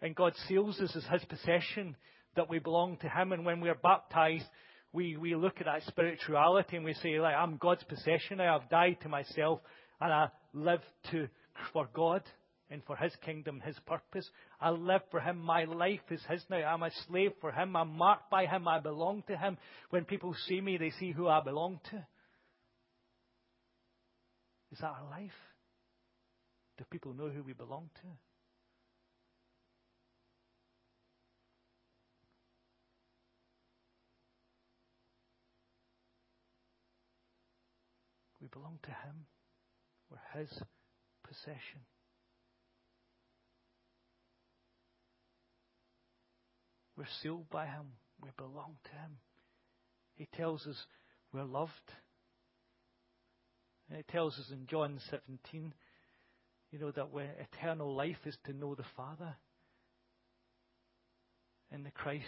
And 0.00 0.14
God 0.14 0.34
seals 0.46 0.78
us 0.78 0.94
as 0.94 1.04
His 1.10 1.24
possession, 1.24 1.96
that 2.36 2.48
we 2.48 2.58
belong 2.58 2.98
to 2.98 3.08
Him. 3.08 3.32
And 3.32 3.44
when 3.44 3.60
we're 3.60 3.74
baptized, 3.74 4.44
we, 4.92 5.16
we 5.16 5.34
look 5.34 5.56
at 5.58 5.66
that 5.66 5.82
spirituality 5.88 6.76
and 6.76 6.84
we 6.84 6.94
say, 6.94 7.18
like, 7.18 7.34
I'm 7.34 7.56
God's 7.56 7.84
possession. 7.84 8.40
I 8.40 8.52
have 8.52 8.68
died 8.68 8.98
to 9.02 9.08
myself 9.08 9.60
and 10.00 10.12
I 10.12 10.28
live 10.52 10.80
to, 11.10 11.28
for 11.72 11.88
God 11.92 12.22
and 12.70 12.82
for 12.84 12.96
His 12.96 13.12
kingdom, 13.24 13.60
His 13.64 13.78
purpose. 13.86 14.28
I 14.60 14.70
live 14.70 15.02
for 15.10 15.20
Him. 15.20 15.38
My 15.38 15.64
life 15.64 16.00
is 16.10 16.20
His 16.28 16.44
now. 16.50 16.56
I'm 16.58 16.82
a 16.82 16.90
slave 17.06 17.32
for 17.40 17.50
Him. 17.50 17.76
I'm 17.76 17.96
marked 17.96 18.30
by 18.30 18.46
Him. 18.46 18.68
I 18.68 18.80
belong 18.80 19.22
to 19.28 19.36
Him. 19.36 19.56
When 19.90 20.04
people 20.04 20.34
see 20.46 20.60
me, 20.60 20.76
they 20.76 20.90
see 20.90 21.12
who 21.12 21.28
I 21.28 21.40
belong 21.40 21.80
to. 21.90 22.06
Is 24.70 24.78
that 24.80 24.86
our 24.86 25.08
life? 25.10 25.30
Do 26.76 26.84
people 26.90 27.14
know 27.14 27.28
who 27.28 27.42
we 27.42 27.54
belong 27.54 27.88
to? 28.02 28.08
We 38.40 38.48
belong 38.48 38.78
to 38.82 38.90
Him. 38.90 39.26
We're 40.10 40.40
His 40.40 40.50
possession. 41.26 41.80
We're 46.98 47.06
sealed 47.22 47.48
by 47.48 47.66
Him. 47.66 47.86
We 48.20 48.30
belong 48.36 48.74
to 48.82 48.90
Him. 48.90 49.18
He 50.16 50.26
tells 50.36 50.66
us 50.66 50.76
we're 51.32 51.44
loved. 51.44 51.70
And 53.88 54.00
it 54.00 54.08
tells 54.08 54.36
us 54.36 54.50
in 54.50 54.66
John 54.66 54.98
17, 55.08 55.72
you 56.72 56.78
know, 56.80 56.90
that 56.90 57.12
when 57.12 57.28
eternal 57.38 57.94
life 57.94 58.18
is 58.26 58.36
to 58.46 58.52
know 58.52 58.74
the 58.74 58.84
Father 58.96 59.36
and 61.70 61.86
the 61.86 61.92
Christ 61.92 62.26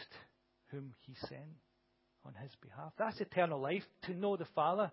whom 0.71 0.95
He 1.01 1.17
sent 1.29 1.59
on 2.25 2.35
His 2.41 2.53
behalf. 2.63 2.93
That's 2.97 3.21
eternal 3.21 3.61
life, 3.61 3.83
to 4.05 4.15
know 4.15 4.37
the 4.37 4.47
Father. 4.55 4.93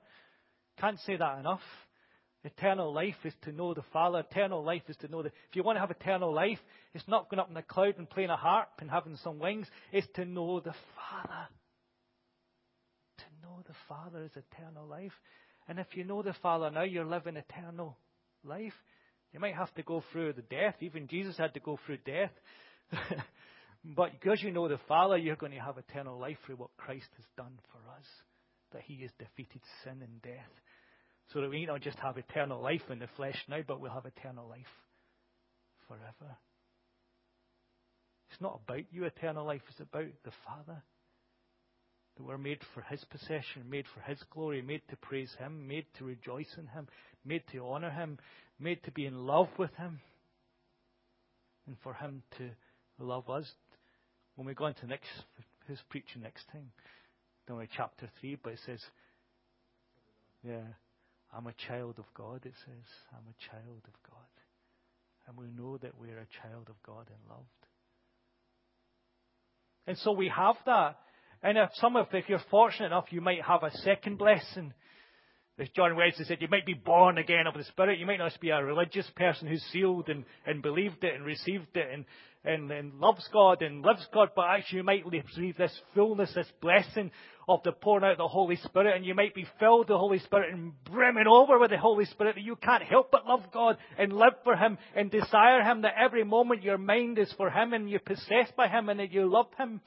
Can't 0.80 1.00
say 1.02 1.18
that 1.18 1.38
enough. 1.38 1.62
Eternal 2.44 2.94
life 2.94 3.16
is 3.24 3.34
to 3.42 3.52
know 3.52 3.74
the 3.74 3.84
Father. 3.92 4.20
Eternal 4.20 4.64
life 4.64 4.84
is 4.88 4.96
to 4.98 5.08
know 5.08 5.24
that 5.24 5.34
if 5.50 5.56
you 5.56 5.64
want 5.64 5.76
to 5.76 5.80
have 5.82 5.92
eternal 5.92 6.34
life, 6.34 6.60
it's 6.94 7.08
not 7.08 7.30
going 7.30 7.40
up 7.40 7.50
in 7.50 7.56
the 7.56 7.62
cloud 7.64 7.96
and 7.98 8.10
playing 8.10 8.30
a 8.30 8.38
harp 8.38 8.70
and 8.80 8.90
having 8.90 9.18
some 9.24 9.40
wings. 9.40 9.68
It's 9.92 10.08
to 10.16 10.26
know 10.26 10.60
the 10.60 10.76
Father. 10.96 11.48
To 13.18 13.24
know 13.42 13.64
the 13.68 13.74
Father 13.90 14.24
is 14.24 14.32
eternal 14.32 14.86
life. 14.86 15.14
And 15.68 15.80
if 15.80 15.88
you 15.96 16.04
know 16.04 16.22
the 16.22 16.36
Father 16.42 16.70
now, 16.70 16.84
you're 16.84 17.06
living 17.06 17.38
eternal 17.38 17.98
life. 18.44 18.74
You 19.34 19.40
might 19.40 19.56
have 19.56 19.74
to 19.74 19.84
go 19.84 20.04
through 20.12 20.34
the 20.34 20.44
death. 20.44 20.76
Even 20.80 21.08
Jesus 21.08 21.38
had 21.38 21.54
to 21.56 21.60
go 21.60 21.80
through 21.86 21.98
death. 22.06 22.32
but 23.84 24.12
because 24.12 24.42
you 24.44 24.52
know 24.52 24.68
the 24.68 24.80
Father, 24.88 25.18
you're 25.18 25.36
going 25.36 25.52
to 25.52 25.60
have 25.60 25.78
eternal 25.78 26.20
life 26.20 26.38
through 26.46 26.58
what 26.58 26.78
Christ 26.78 27.10
has 27.18 27.26
done 27.36 27.60
for 27.72 27.80
us. 27.92 28.06
That 28.74 28.84
He 28.84 29.02
has 29.02 29.12
defeated 29.18 29.62
sin 29.84 30.02
and 30.02 30.22
death 30.22 30.62
so 31.34 31.42
that 31.42 31.50
we 31.50 31.66
don't 31.66 31.84
just 31.84 32.00
have 32.00 32.18
eternal 32.18 32.62
life 32.62 32.84
in 32.90 33.00
the 33.00 33.10
flesh 33.16 33.38
now, 33.50 33.60
but 33.68 33.80
we'll 33.80 33.92
have 33.92 34.06
eternal 34.06 34.48
life 34.48 34.66
forever. 35.88 36.38
It's 38.32 38.42
not 38.42 38.62
about 38.66 38.84
you, 38.92 39.06
eternal 39.06 39.46
life. 39.46 39.62
It's 39.70 39.80
about 39.80 40.12
the 40.24 40.32
Father. 40.46 40.82
That 42.16 42.24
we're 42.24 42.38
made 42.38 42.60
for 42.74 42.82
His 42.82 43.04
possession, 43.06 43.70
made 43.70 43.86
for 43.94 44.02
His 44.02 44.20
glory, 44.32 44.62
made 44.62 44.82
to 44.90 44.98
praise 44.98 45.34
Him, 45.38 45.68
made 45.68 45.86
to 45.98 46.06
rejoice 46.06 46.54
in 46.58 46.68
Him, 46.68 46.88
made 47.26 47.44
to 47.52 47.68
honor 47.68 47.92
Him, 47.92 48.18
made 48.60 48.84
to 48.84 48.92
be 48.92 49.06
in 49.06 49.26
love 49.26 49.50
with 49.58 49.74
Him, 49.76 50.00
and 51.68 51.76
for 51.84 51.94
Him 51.94 52.24
to 52.38 52.50
love 53.00 53.30
us. 53.30 53.50
When 54.36 54.48
we 54.48 54.54
go 54.54 54.68
into 54.68 54.88
next, 54.88 55.10
His 55.68 55.80
preaching 55.90 56.22
next 56.24 56.48
time, 56.52 56.72
don't 57.48 57.60
know 57.60 57.66
chapter 57.76 58.10
3, 58.20 58.38
but 58.44 58.54
it 58.54 58.60
says, 58.66 58.82
yeah, 60.44 60.62
I'm 61.38 61.46
a 61.46 61.54
child 61.68 62.00
of 62.00 62.06
God, 62.16 62.46
it 62.46 62.54
says. 62.66 62.88
I'm 63.14 63.28
a 63.30 63.52
child 63.52 63.84
of 63.86 63.94
God. 64.10 64.26
And 65.28 65.38
we 65.38 65.46
know 65.56 65.78
that 65.78 65.92
we're 66.00 66.18
a 66.18 66.42
child 66.42 66.68
of 66.68 66.82
God 66.84 67.06
and 67.08 67.30
loved. 67.30 67.48
And 69.86 69.98
so 70.00 70.14
we 70.14 70.32
have 70.36 70.56
that. 70.66 70.98
And 71.44 71.60
if 71.60 71.70
some 71.76 71.96
of, 71.96 72.08
if 72.12 72.28
you're 72.28 72.42
fortunate 72.50 72.88
enough, 72.88 73.12
you 73.12 73.22
might 73.22 73.44
have 73.44 73.62
a 73.62 73.70
second 73.78 74.18
blessing. 74.18 74.74
As 75.60 75.70
John 75.76 75.96
Wesley 75.96 76.26
said, 76.26 76.42
you 76.42 76.48
might 76.50 76.66
be 76.66 76.74
born 76.74 77.20
again 77.20 77.46
of 77.46 77.54
the 77.54 77.64
Spirit. 77.66 78.00
You 78.00 78.08
might 78.08 78.18
not 78.18 78.30
just 78.30 78.42
be 78.42 78.50
a 78.50 78.64
religious 78.64 79.10
person 79.16 79.48
who's 79.48 79.64
sealed 79.72 80.10
and, 80.10 80.26
and 80.48 80.64
believed 80.64 81.04
it 81.04 81.14
and 81.14 81.24
received 81.24 81.76
it 81.76 81.88
and, 81.94 82.06
and, 82.46 82.72
and 82.72 83.00
loves 83.00 83.28
God 83.32 83.62
and 83.62 83.84
lives 83.84 84.06
God, 84.12 84.30
but 84.36 84.46
actually 84.50 84.78
you 84.78 84.84
might 84.84 85.06
receive 85.06 85.56
this 85.58 85.78
fullness, 85.94 86.34
this 86.34 86.52
blessing 86.62 87.12
of 87.48 87.64
the 87.64 87.72
pouring 87.72 88.04
out 88.04 88.12
of 88.12 88.18
the 88.18 88.28
Holy 88.28 88.58
Spirit, 88.58 88.96
and 88.96 89.06
you 89.06 89.16
might 89.16 89.34
be 89.34 89.48
filled 89.60 89.80
with 89.80 89.88
the 89.88 89.98
Holy 89.98 90.20
Spirit 90.20 90.54
and 90.54 90.74
brimming 90.84 91.28
over 91.28 91.58
with 91.58 91.72
the 91.72 91.78
Holy 91.78 92.06
Spirit 92.06 92.36
that 92.36 92.44
you 92.44 92.58
can't 92.58 92.84
help 92.84 93.10
but 93.12 93.26
love 93.26 93.44
God 93.54 93.78
and 93.98 94.12
live 94.12 94.34
for 94.44 94.56
Him 94.56 94.78
and 94.96 95.10
desire 95.10 95.62
Him, 95.62 95.84
that 95.84 95.96
every 95.98 96.26
moment 96.26 96.64
your 96.64 96.78
mind 96.78 97.18
is 97.20 97.34
for 97.38 97.50
Him 97.50 97.74
and 97.74 97.90
you're 97.90 98.00
possessed 98.00 98.56
by 98.58 98.68
Him 98.68 98.90
and 98.90 99.00
that 99.00 99.14
you 99.14 99.32
love 99.32 99.48
Him. 99.58 99.80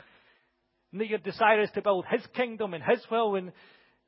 And 0.93 1.01
that 1.01 1.09
your 1.09 1.19
desire 1.19 1.61
is 1.61 1.71
to 1.75 1.83
build 1.83 2.07
His 2.11 2.27
kingdom 2.35 2.73
and 2.73 2.83
His 2.83 3.01
will 3.11 3.37
and 3.37 3.53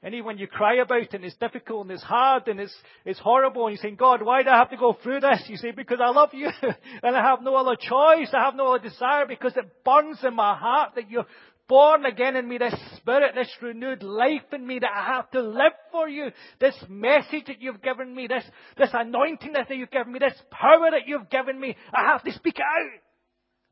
and 0.04 0.24
when 0.24 0.36
you 0.36 0.48
cry 0.48 0.76
about 0.76 1.02
it 1.02 1.14
and 1.14 1.24
it's 1.24 1.36
difficult 1.36 1.82
and 1.82 1.92
it's 1.92 2.02
hard 2.02 2.48
and 2.48 2.58
it's, 2.58 2.74
it's 3.04 3.20
horrible 3.20 3.66
and 3.66 3.76
you're 3.76 3.82
saying, 3.82 3.94
God, 3.94 4.20
why 4.22 4.42
do 4.42 4.48
I 4.48 4.58
have 4.58 4.70
to 4.70 4.76
go 4.76 4.98
through 5.00 5.20
this? 5.20 5.44
You 5.46 5.56
say, 5.56 5.70
because 5.70 6.00
I 6.02 6.08
love 6.08 6.30
you 6.32 6.48
and 7.02 7.16
I 7.16 7.22
have 7.22 7.40
no 7.40 7.54
other 7.54 7.76
choice. 7.76 8.28
I 8.32 8.44
have 8.44 8.56
no 8.56 8.74
other 8.74 8.88
desire 8.88 9.26
because 9.28 9.56
it 9.56 9.84
burns 9.84 10.18
in 10.24 10.34
my 10.34 10.56
heart 10.56 10.96
that 10.96 11.08
you're 11.08 11.26
born 11.72 12.04
again 12.04 12.36
in 12.36 12.46
me, 12.46 12.58
this 12.58 12.74
spirit, 12.98 13.34
this 13.34 13.48
renewed 13.62 14.02
life 14.02 14.44
in 14.52 14.66
me 14.66 14.78
that 14.78 14.90
I 14.94 15.16
have 15.16 15.30
to 15.30 15.40
live 15.40 15.72
for 15.90 16.06
you. 16.06 16.26
This 16.60 16.76
message 16.86 17.46
that 17.46 17.62
you've 17.62 17.80
given 17.80 18.14
me, 18.14 18.26
this, 18.26 18.44
this 18.76 18.90
anointing 18.92 19.54
that 19.54 19.74
you've 19.74 19.90
given 19.90 20.12
me, 20.12 20.18
this 20.18 20.38
power 20.50 20.90
that 20.90 21.06
you've 21.08 21.30
given 21.30 21.58
me, 21.58 21.74
I 21.94 22.12
have 22.12 22.22
to 22.24 22.32
speak 22.32 22.56
it 22.56 22.60
out. 22.60 23.00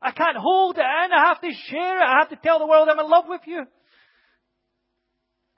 I 0.01 0.11
can't 0.13 0.35
hold 0.35 0.77
it 0.77 0.81
in. 0.81 1.11
I 1.13 1.27
have 1.27 1.41
to 1.41 1.51
share 1.69 1.99
it. 1.99 2.03
I 2.03 2.17
have 2.17 2.29
to 2.29 2.39
tell 2.43 2.57
the 2.57 2.65
world 2.65 2.89
I'm 2.89 2.97
in 2.97 3.07
love 3.07 3.25
with 3.27 3.41
you. 3.45 3.59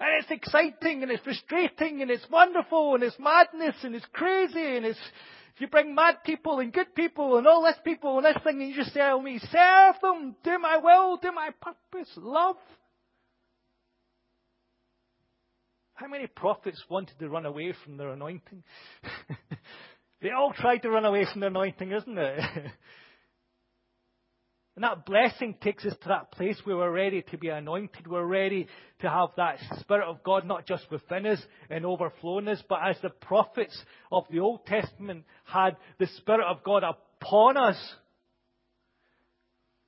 And 0.01 0.09
it's 0.19 0.29
exciting 0.29 1.01
and 1.01 1.09
it's 1.13 1.23
frustrating 1.23 2.01
and 2.01 2.11
it's 2.11 2.27
wonderful 2.29 2.95
and 2.95 3.05
it's 3.05 3.17
madness 3.19 3.75
and 3.83 3.95
it's 3.95 4.05
crazy 4.11 4.75
and 4.75 4.85
it's, 4.85 4.99
if 5.55 5.61
you 5.61 5.67
bring 5.67 5.93
mad 5.93 6.17
people 6.25 6.59
and 6.59 6.73
good 6.73 6.95
people 6.95 7.37
and 7.37 7.45
all 7.45 7.63
this 7.63 7.77
people 7.83 8.17
and 8.17 8.25
this 8.25 8.41
thing 8.43 8.59
and 8.59 8.69
you 8.69 8.75
just 8.75 8.93
tell 8.93 9.21
me, 9.21 9.39
serve 9.39 9.95
them, 10.01 10.35
do 10.43 10.57
my 10.57 10.77
will, 10.77 11.17
do 11.17 11.31
my 11.31 11.49
purpose, 11.61 12.09
love. 12.17 12.55
How 15.93 16.07
many 16.07 16.25
prophets 16.25 16.83
wanted 16.89 17.19
to 17.19 17.29
run 17.29 17.45
away 17.45 17.73
from 17.83 17.97
their 17.97 18.09
anointing? 18.09 18.63
they 20.21 20.31
all 20.31 20.53
tried 20.53 20.79
to 20.79 20.89
run 20.89 21.05
away 21.05 21.27
from 21.31 21.41
their 21.41 21.51
anointing, 21.51 21.91
isn't 21.91 22.17
it? 22.17 22.39
And 24.75 24.83
that 24.83 25.05
blessing 25.05 25.55
takes 25.61 25.85
us 25.85 25.93
to 26.01 26.07
that 26.09 26.31
place 26.31 26.59
where 26.63 26.77
we're 26.77 26.91
ready 26.91 27.21
to 27.29 27.37
be 27.37 27.49
anointed. 27.49 28.07
We're 28.07 28.25
ready 28.25 28.67
to 29.01 29.09
have 29.09 29.29
that 29.37 29.59
Spirit 29.79 30.07
of 30.07 30.23
God 30.23 30.47
not 30.47 30.65
just 30.65 30.89
within 30.89 31.27
us 31.27 31.39
and 31.69 31.85
overflowing 31.85 32.47
us, 32.47 32.61
but 32.67 32.79
as 32.83 32.97
the 33.03 33.11
prophets 33.11 33.79
of 34.11 34.23
the 34.31 34.39
Old 34.39 34.65
Testament 34.65 35.25
had 35.45 35.77
the 35.99 36.07
Spirit 36.17 36.47
of 36.47 36.63
God 36.63 36.83
upon 36.83 37.55
us. 37.55 37.77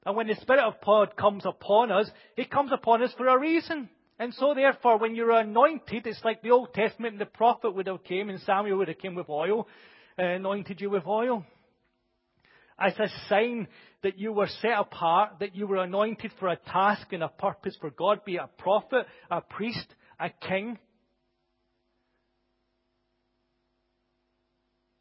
And 0.06 0.16
when 0.16 0.28
the 0.28 0.36
Spirit 0.36 0.64
of 0.64 0.76
God 0.86 1.18
comes 1.18 1.48
upon 1.48 1.92
us, 1.92 2.08
it 2.38 2.52
comes 2.52 2.72
upon 2.72 3.02
us 3.02 3.12
for 3.18 3.28
a 3.28 3.40
reason. 3.40 3.90
And 4.20 4.36
so 4.36 4.54
therefore, 4.54 5.00
when 5.00 5.16
you're 5.16 5.32
anointed, 5.32 6.06
it's 6.06 6.24
like 6.24 6.44
the 6.44 6.52
Old 6.52 6.76
Testament 6.76 7.14
and 7.14 7.22
the 7.22 7.26
prophet 7.26 7.74
would 7.74 7.88
have 7.88 8.04
came 8.04 8.30
and 8.30 8.40
Samuel 8.42 8.78
would 8.78 8.88
have 8.88 9.00
came 9.00 9.16
with 9.16 9.30
oil 9.30 9.68
and 10.16 10.28
anointed 10.28 10.80
you 10.80 10.92
with 10.92 11.08
oil 11.08 11.44
as 12.80 12.94
a 13.00 13.08
sign 13.30 13.68
that 14.04 14.20
you 14.20 14.34
were 14.34 14.50
set 14.62 14.78
apart, 14.78 15.40
that 15.40 15.56
you 15.56 15.68
were 15.68 15.78
anointed 15.78 16.32
for 16.40 16.50
a 16.50 16.58
task 16.58 17.08
and 17.12 17.24
a 17.24 17.30
purpose 17.30 17.76
for 17.80 17.90
God, 17.90 18.26
be 18.26 18.36
it 18.36 18.42
a 18.42 18.62
prophet, 18.62 19.06
a 19.32 19.42
priest, 19.42 19.88
a 20.20 20.30
king. 20.30 20.78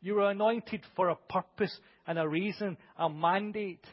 You 0.01 0.15
were 0.15 0.31
anointed 0.31 0.83
for 0.95 1.09
a 1.09 1.17
purpose 1.17 1.77
and 2.07 2.19
a 2.19 2.29
reason, 2.29 2.77
a 2.99 3.09
mandate 3.09 3.85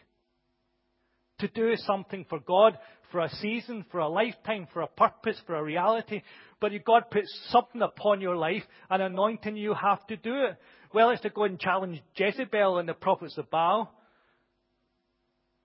to 1.42 1.48
do 1.50 1.76
something 1.76 2.26
for 2.30 2.40
God, 2.40 2.78
for 3.12 3.20
a 3.20 3.30
season, 3.30 3.86
for 3.92 4.00
a 4.00 4.08
lifetime, 4.08 4.68
for 4.74 4.82
a 4.82 4.88
purpose, 4.88 5.40
for 5.46 5.56
a 5.56 5.64
reality. 5.64 6.22
But 6.60 6.74
if 6.74 6.86
God 6.86 7.12
puts 7.12 7.28
something 7.50 7.82
upon 7.82 8.22
your 8.22 8.38
life, 8.38 8.64
an 8.90 9.02
anointing, 9.02 9.58
you 9.58 9.74
have 9.74 10.06
to 10.08 10.16
do 10.16 10.34
it. 10.46 10.58
Well, 10.94 11.10
it's 11.10 11.22
to 11.22 11.30
go 11.30 11.44
and 11.44 11.60
challenge 11.60 12.02
Jezebel 12.16 12.78
and 12.80 12.88
the 12.88 12.94
prophets 12.94 13.38
of 13.38 13.50
Baal. 13.50 13.94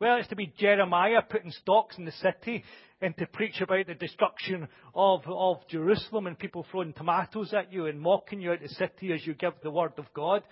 Well, 0.00 0.18
it's 0.18 0.28
to 0.28 0.36
be 0.36 0.52
Jeremiah 0.58 1.22
putting 1.28 1.52
stocks 1.52 1.96
in 1.96 2.04
the 2.04 2.12
city 2.12 2.64
and 3.00 3.16
to 3.16 3.26
preach 3.26 3.60
about 3.60 3.86
the 3.86 3.94
destruction 3.94 4.68
of, 4.94 5.22
of 5.26 5.66
Jerusalem 5.68 6.26
and 6.26 6.38
people 6.38 6.66
throwing 6.70 6.92
tomatoes 6.92 7.54
at 7.54 7.72
you 7.72 7.86
and 7.86 8.00
mocking 8.00 8.40
you 8.40 8.50
out 8.50 8.62
of 8.62 8.68
the 8.68 8.74
city 8.74 9.12
as 9.12 9.26
you 9.26 9.34
give 9.34 9.54
the 9.62 9.70
word 9.70 9.92
of 9.98 10.06
God. 10.14 10.42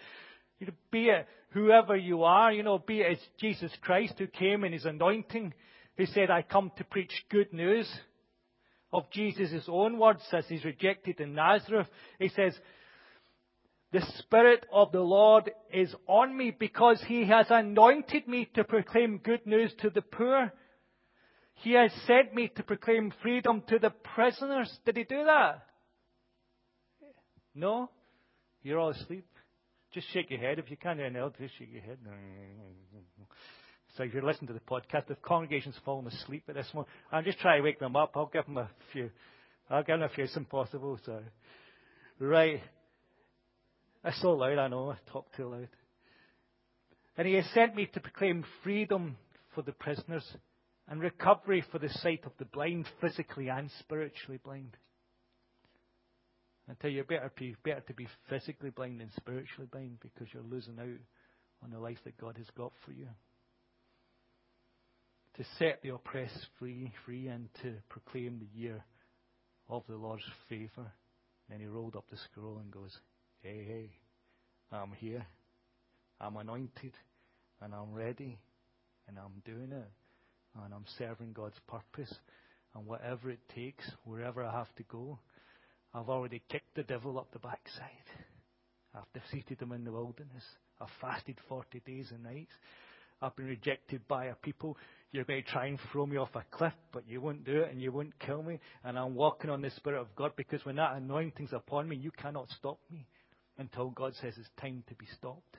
You 0.58 0.68
know, 0.68 0.72
be 0.90 1.08
it 1.08 1.26
whoever 1.50 1.96
you 1.96 2.24
are, 2.24 2.52
you 2.52 2.62
know, 2.62 2.78
be 2.78 3.00
it 3.00 3.18
Jesus 3.38 3.72
Christ 3.82 4.14
who 4.18 4.26
came 4.26 4.64
in 4.64 4.72
his 4.72 4.84
anointing, 4.84 5.54
who 5.96 6.06
said, 6.06 6.30
I 6.30 6.42
come 6.42 6.72
to 6.76 6.84
preach 6.84 7.12
good 7.30 7.52
news 7.52 7.90
of 8.92 9.10
Jesus' 9.10 9.64
own 9.68 9.98
words 9.98 10.22
as 10.32 10.46
he's 10.48 10.64
rejected 10.64 11.20
in 11.20 11.34
Nazareth. 11.34 11.88
He 12.18 12.28
says, 12.28 12.56
the 13.94 14.04
Spirit 14.18 14.66
of 14.72 14.90
the 14.90 15.00
Lord 15.00 15.52
is 15.72 15.94
on 16.08 16.36
me 16.36 16.50
because 16.50 17.00
He 17.06 17.26
has 17.26 17.46
anointed 17.48 18.26
me 18.26 18.48
to 18.54 18.64
proclaim 18.64 19.18
good 19.18 19.46
news 19.46 19.72
to 19.82 19.90
the 19.90 20.02
poor. 20.02 20.52
He 21.54 21.74
has 21.74 21.92
sent 22.04 22.34
me 22.34 22.50
to 22.56 22.64
proclaim 22.64 23.12
freedom 23.22 23.62
to 23.68 23.78
the 23.78 23.90
prisoners. 23.90 24.68
Did 24.84 24.96
He 24.96 25.04
do 25.04 25.24
that? 25.26 25.64
No? 27.54 27.88
You're 28.64 28.80
all 28.80 28.88
asleep. 28.88 29.28
Just 29.94 30.12
shake 30.12 30.28
your 30.30 30.40
head. 30.40 30.58
If 30.58 30.70
you 30.70 30.76
can't 30.76 30.98
hear 30.98 31.06
an 31.06 31.16
elder, 31.16 31.36
just 31.38 31.56
shake 31.56 31.72
your 31.72 31.82
head. 31.82 31.98
So 33.96 34.02
if 34.02 34.12
you're 34.12 34.24
listening 34.24 34.48
to 34.48 34.52
the 34.52 34.58
podcast, 34.58 35.08
if 35.08 35.22
congregation's 35.22 35.76
fallen 35.84 36.08
asleep 36.08 36.42
at 36.48 36.56
this 36.56 36.68
moment, 36.74 36.88
I'll 37.12 37.22
just 37.22 37.38
try 37.38 37.58
to 37.58 37.62
wake 37.62 37.78
them 37.78 37.94
up. 37.94 38.10
I'll 38.16 38.26
give 38.26 38.44
them 38.44 38.58
a 38.58 38.68
few. 38.92 39.10
I'll 39.70 39.84
give 39.84 40.00
them 40.00 40.02
a 40.02 40.08
few. 40.08 40.24
It's 40.24 40.36
impossible. 40.36 40.98
So, 41.06 41.20
right. 42.18 42.60
That's 44.02 44.20
so 44.20 44.32
loud, 44.32 44.58
I 44.58 44.66
know. 44.66 44.90
I 44.90 44.96
talk 45.12 45.26
too 45.36 45.48
loud. 45.48 45.68
And 47.16 47.28
he 47.28 47.34
has 47.34 47.46
sent 47.54 47.76
me 47.76 47.88
to 47.94 48.00
proclaim 48.00 48.44
freedom 48.64 49.16
for 49.54 49.62
the 49.62 49.70
prisoners 49.70 50.24
and 50.88 51.00
recovery 51.00 51.64
for 51.70 51.78
the 51.78 51.88
sight 51.88 52.22
of 52.26 52.32
the 52.40 52.46
blind, 52.46 52.86
physically 53.00 53.48
and 53.48 53.70
spiritually 53.78 54.40
blind. 54.44 54.76
I 56.68 56.74
tell 56.80 56.90
you, 56.90 57.04
better, 57.04 57.30
be, 57.36 57.54
better 57.62 57.82
to 57.88 57.94
be 57.94 58.08
physically 58.28 58.70
blind 58.70 59.00
than 59.00 59.10
spiritually 59.16 59.68
blind 59.70 59.98
because 60.00 60.28
you're 60.32 60.42
losing 60.42 60.78
out 60.78 61.00
on 61.62 61.70
the 61.70 61.78
life 61.78 61.98
that 62.04 62.16
God 62.18 62.36
has 62.38 62.46
got 62.56 62.72
for 62.84 62.92
you. 62.92 63.08
To 65.36 65.44
set 65.58 65.82
the 65.82 65.90
oppressed 65.90 66.46
free, 66.58 66.92
free, 67.04 67.26
and 67.26 67.48
to 67.62 67.74
proclaim 67.88 68.38
the 68.38 68.58
year 68.58 68.82
of 69.68 69.82
the 69.88 69.96
Lord's 69.96 70.22
favor. 70.48 70.92
Then 71.50 71.60
he 71.60 71.66
rolled 71.66 71.96
up 71.96 72.04
the 72.10 72.16
scroll 72.16 72.58
and 72.58 72.70
goes, 72.70 72.96
Hey, 73.42 73.64
hey, 73.66 73.90
I'm 74.72 74.92
here. 74.92 75.26
I'm 76.20 76.36
anointed, 76.36 76.92
and 77.60 77.74
I'm 77.74 77.92
ready, 77.92 78.38
and 79.08 79.18
I'm 79.18 79.42
doing 79.44 79.72
it, 79.72 79.90
and 80.62 80.72
I'm 80.72 80.84
serving 80.98 81.32
God's 81.32 81.58
purpose. 81.66 82.12
And 82.74 82.86
whatever 82.86 83.30
it 83.30 83.40
takes, 83.54 83.84
wherever 84.04 84.42
I 84.42 84.52
have 84.52 84.74
to 84.76 84.82
go, 84.84 85.18
I've 85.94 86.08
already 86.08 86.42
kicked 86.50 86.74
the 86.74 86.82
devil 86.82 87.18
up 87.18 87.30
the 87.32 87.38
backside. 87.38 87.88
I've 88.94 89.12
defeated 89.12 89.62
him 89.62 89.72
in 89.72 89.84
the 89.84 89.92
wilderness. 89.92 90.44
I've 90.80 90.88
fasted 91.00 91.36
40 91.48 91.80
days 91.86 92.08
and 92.10 92.24
nights. 92.24 92.52
I've 93.22 93.36
been 93.36 93.46
rejected 93.46 94.06
by 94.08 94.26
a 94.26 94.34
people. 94.34 94.76
You're 95.12 95.24
going 95.24 95.42
to 95.42 95.50
try 95.50 95.66
and 95.66 95.78
throw 95.92 96.04
me 96.04 96.16
off 96.16 96.34
a 96.34 96.44
cliff, 96.50 96.72
but 96.92 97.08
you 97.08 97.20
won't 97.20 97.44
do 97.44 97.62
it 97.62 97.70
and 97.70 97.80
you 97.80 97.92
won't 97.92 98.18
kill 98.18 98.42
me. 98.42 98.58
And 98.82 98.98
I'm 98.98 99.14
walking 99.14 99.50
on 99.50 99.62
the 99.62 99.70
Spirit 99.70 100.00
of 100.00 100.14
God 100.16 100.32
because 100.36 100.64
when 100.64 100.76
that 100.76 100.96
anointing's 100.96 101.52
upon 101.52 101.88
me, 101.88 101.96
you 101.96 102.10
cannot 102.10 102.48
stop 102.50 102.78
me 102.90 103.06
until 103.56 103.90
God 103.90 104.14
says 104.20 104.34
it's 104.36 104.50
time 104.60 104.82
to 104.88 104.94
be 104.96 105.06
stopped. 105.16 105.56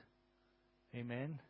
Amen. 0.94 1.40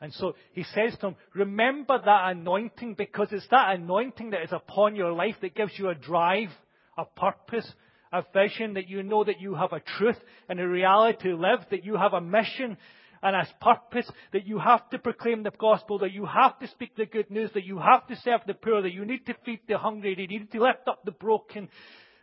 And 0.00 0.12
so 0.12 0.36
he 0.52 0.62
says 0.62 0.96
to 1.00 1.08
him, 1.08 1.16
remember 1.34 1.98
that 1.98 2.30
anointing 2.30 2.94
because 2.94 3.28
it's 3.32 3.48
that 3.50 3.74
anointing 3.74 4.30
that 4.30 4.42
is 4.42 4.52
upon 4.52 4.94
your 4.94 5.12
life 5.12 5.34
that 5.40 5.56
gives 5.56 5.72
you 5.76 5.88
a 5.88 5.94
drive, 5.94 6.50
a 6.96 7.04
purpose, 7.04 7.68
a 8.12 8.22
vision, 8.32 8.74
that 8.74 8.88
you 8.88 9.02
know 9.02 9.24
that 9.24 9.40
you 9.40 9.54
have 9.54 9.72
a 9.72 9.80
truth 9.80 10.16
and 10.48 10.60
a 10.60 10.68
reality 10.68 11.30
to 11.30 11.36
live, 11.36 11.60
that 11.70 11.84
you 11.84 11.96
have 11.96 12.12
a 12.12 12.20
mission 12.20 12.76
and 13.22 13.34
a 13.34 13.46
purpose, 13.60 14.08
that 14.32 14.46
you 14.46 14.60
have 14.60 14.88
to 14.90 14.98
proclaim 14.98 15.42
the 15.42 15.50
gospel, 15.50 15.98
that 15.98 16.12
you 16.12 16.24
have 16.24 16.56
to 16.60 16.68
speak 16.68 16.94
the 16.96 17.06
good 17.06 17.28
news, 17.30 17.50
that 17.54 17.64
you 17.64 17.78
have 17.78 18.06
to 18.06 18.14
serve 18.16 18.40
the 18.46 18.54
poor, 18.54 18.82
that 18.82 18.92
you 18.92 19.04
need 19.04 19.26
to 19.26 19.34
feed 19.44 19.60
the 19.66 19.78
hungry, 19.78 20.14
that 20.14 20.22
you 20.22 20.38
need 20.38 20.52
to 20.52 20.62
lift 20.62 20.86
up 20.86 21.04
the 21.04 21.10
broken, 21.10 21.68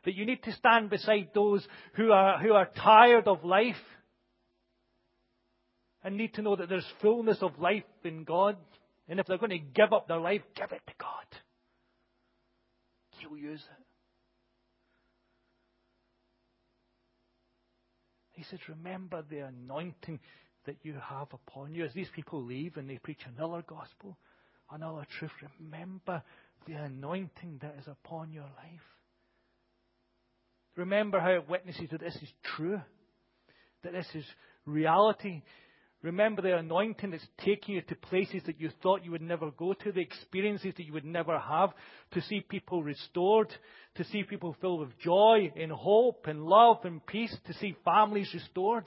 that 0.06 0.16
you 0.16 0.26
need 0.26 0.42
to 0.44 0.54
stand 0.54 0.90
beside 0.90 1.30
those 1.34 1.68
who 1.96 2.12
are, 2.12 2.40
who 2.40 2.54
are 2.54 2.70
tired 2.78 3.28
of 3.28 3.44
life 3.44 3.76
and 6.06 6.16
need 6.16 6.36
to 6.36 6.44
know 6.44 6.56
that 6.56 6.70
there's 6.70 6.86
fullness 7.02 7.40
of 7.42 7.58
life 7.60 7.84
in 8.04 8.24
God. 8.24 8.56
And 9.10 9.20
if 9.20 9.26
they're 9.26 9.40
going 9.40 9.50
to 9.50 9.58
give 9.58 9.92
up 9.92 10.08
their 10.08 10.20
life, 10.20 10.42
give 10.56 10.72
it 10.72 10.82
to 10.86 10.94
God. 11.00 11.26
He'll 13.18 13.36
use 13.36 13.60
it. 13.60 13.86
He 18.34 18.44
says, 18.44 18.60
Remember 18.70 19.24
the 19.28 19.40
anointing 19.40 20.20
that 20.68 20.76
you 20.84 20.94
have 20.94 21.28
upon 21.34 21.74
you. 21.74 21.84
As 21.84 21.94
these 21.94 22.10
people 22.16 22.44
leave 22.44 22.78
and 22.78 22.88
they 22.88 23.00
preach 23.00 23.22
another 23.36 23.64
gospel, 23.68 24.16
another 24.72 25.08
truth, 25.18 25.32
remember 25.60 26.22
the 26.68 26.74
anointing 26.74 27.60
that 27.64 27.78
is 27.80 27.88
upon 27.88 28.32
your 28.32 28.44
life. 28.44 28.86
Remember 30.76 31.20
how 31.20 31.32
it 31.32 31.50
witnesses 31.50 31.90
that 31.92 32.02
this 32.02 32.16
is 32.16 32.30
true, 32.56 32.80
that 33.84 33.94
this 33.94 34.08
is 34.14 34.26
reality. 34.66 35.42
Remember 36.06 36.44
the 36.44 36.56
anointing 36.56 37.10
that's 37.10 37.28
taking 37.44 37.74
you 37.74 37.82
to 37.82 37.96
places 37.96 38.44
that 38.46 38.62
you 38.62 38.70
thought 38.84 39.04
you 39.04 39.10
would 39.10 39.24
never 39.24 39.50
go 39.50 39.74
to, 39.74 39.92
the 39.92 40.02
experiences 40.02 40.76
that 40.78 40.86
you 40.86 40.94
would 40.94 41.04
never 41.04 41.40
have, 41.40 41.72
to 42.12 42.22
see 42.22 42.42
people 42.42 42.84
restored, 42.84 43.52
to 43.96 44.04
see 44.04 44.22
people 44.22 44.56
filled 44.62 44.82
with 44.82 45.00
joy 45.00 45.52
and 45.60 45.72
hope 45.72 46.28
and 46.28 46.44
love 46.44 46.78
and 46.84 47.04
peace, 47.08 47.36
to 47.48 47.54
see 47.56 47.76
families 47.84 48.30
restored 48.36 48.86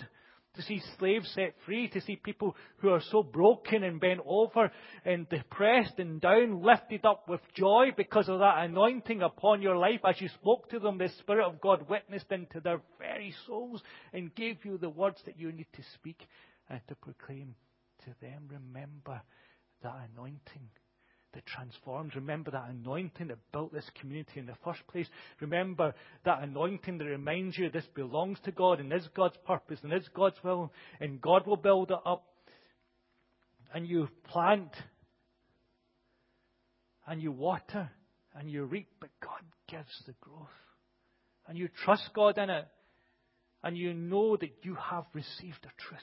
to 0.55 0.63
see 0.65 0.83
slaves 0.99 1.31
set 1.35 1.55
free, 1.65 1.89
to 1.89 2.01
see 2.01 2.17
people 2.17 2.57
who 2.79 2.89
are 2.89 3.03
so 3.13 3.23
broken 3.23 3.85
and 3.85 4.01
bent 4.01 4.19
over 4.27 4.73
and 5.05 5.29
depressed 5.29 5.99
and 5.99 6.21
down 6.21 6.63
lifted 6.63 7.05
up 7.05 7.29
with 7.29 7.41
joy 7.55 7.93
because 7.97 8.29
of 8.29 8.41
that 8.41 8.65
anointing 8.65 9.23
upon 9.23 9.63
your 9.63 9.77
life. 9.77 10.01
As 10.05 10.21
you 10.21 10.29
spoke 10.41 10.69
to 10.71 10.81
them, 10.81 10.99
the 10.99 11.11
Spirit 11.21 11.47
of 11.47 11.61
God 11.61 11.89
witnessed 11.89 12.33
into 12.33 12.59
their 12.59 12.81
very 12.99 13.33
souls 13.47 13.83
and 14.13 14.35
gave 14.35 14.65
you 14.65 14.79
the 14.79 14.91
words 14.91 15.21
that 15.27 15.39
you 15.39 15.53
need 15.53 15.69
to 15.75 15.83
speak 15.95 16.27
and 16.71 16.81
to 16.89 16.95
proclaim 16.97 17.55
to 18.05 18.15
them. 18.21 18.49
Remember 18.51 19.21
that 19.83 19.95
anointing 20.15 20.69
that 21.35 21.47
transforms. 21.47 22.15
Remember 22.15 22.51
that 22.51 22.71
anointing 22.71 23.29
that 23.29 23.39
built 23.53 23.73
this 23.73 23.89
community 24.01 24.41
in 24.41 24.47
the 24.47 24.57
first 24.65 24.87
place. 24.89 25.07
Remember 25.41 25.95
that 26.25 26.43
anointing 26.43 26.99
that 26.99 27.05
reminds 27.05 27.59
you 27.59 27.71
this 27.71 27.87
belongs 27.95 28.39
to 28.45 28.53
God 28.53 28.81
and 28.81 28.93
is 28.93 29.07
God's 29.15 29.37
purpose 29.47 29.79
and 29.83 29.93
is 29.93 30.09
God's 30.15 30.43
will, 30.43 30.73
and 31.01 31.21
God 31.21 31.47
will 31.47 31.57
build 31.57 31.91
it 31.91 31.99
up. 32.07 32.25
And 33.75 33.87
you 33.87 34.09
plant 34.25 34.75
and 37.07 37.23
you 37.23 37.33
water 37.33 37.91
and 38.35 38.51
you 38.51 38.65
reap, 38.65 38.89
but 39.01 39.11
God 39.21 39.43
gives 39.69 40.03
the 40.07 40.15
growth. 40.21 40.49
And 41.47 41.57
you 41.57 41.69
trust 41.85 42.11
God 42.15 42.39
in 42.39 42.51
it, 42.51 42.67
and 43.63 43.77
you 43.77 43.95
know 43.95 44.37
that 44.37 44.51
you 44.63 44.75
have 44.75 45.05
received 45.15 45.59
the 45.63 45.71
truth. 45.79 46.01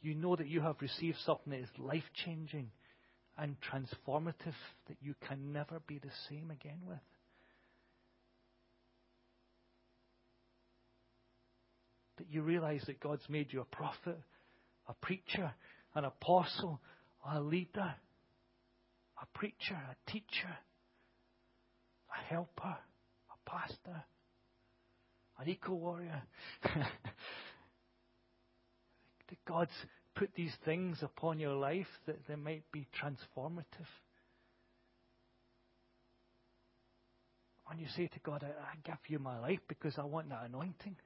You 0.00 0.14
know 0.14 0.36
that 0.36 0.48
you 0.48 0.60
have 0.60 0.76
received 0.80 1.18
something 1.24 1.50
that 1.52 1.60
is 1.60 1.68
life 1.78 2.04
changing 2.24 2.70
and 3.36 3.56
transformative 3.60 4.54
that 4.86 4.96
you 5.00 5.14
can 5.26 5.52
never 5.52 5.80
be 5.86 5.98
the 5.98 6.10
same 6.28 6.50
again 6.50 6.80
with. 6.86 6.98
That 12.18 12.26
you 12.30 12.42
realize 12.42 12.82
that 12.86 13.00
God's 13.00 13.28
made 13.28 13.52
you 13.52 13.60
a 13.60 13.64
prophet, 13.64 14.18
a 14.88 14.94
preacher, 14.94 15.52
an 15.94 16.04
apostle, 16.04 16.80
a 17.32 17.40
leader, 17.40 17.94
a 19.22 19.38
preacher, 19.38 19.74
a 19.74 20.10
teacher, 20.10 20.56
a 22.12 22.24
helper, 22.28 22.76
a 22.76 23.50
pastor, 23.50 24.02
an 25.38 25.48
eco 25.48 25.74
warrior. 25.74 26.22
that 29.28 29.44
God's 29.46 29.72
put 30.14 30.30
these 30.34 30.54
things 30.64 30.98
upon 31.02 31.38
your 31.38 31.54
life 31.54 31.86
that 32.06 32.18
they 32.26 32.34
might 32.34 32.64
be 32.72 32.86
transformative. 33.00 33.64
And 37.70 37.78
you 37.78 37.86
say 37.96 38.06
to 38.06 38.20
God, 38.20 38.42
I, 38.42 38.48
I 38.48 38.74
give 38.84 38.98
you 39.08 39.18
my 39.18 39.38
life 39.38 39.60
because 39.68 39.98
I 39.98 40.04
want 40.04 40.30
that 40.30 40.44
anointing. 40.46 40.96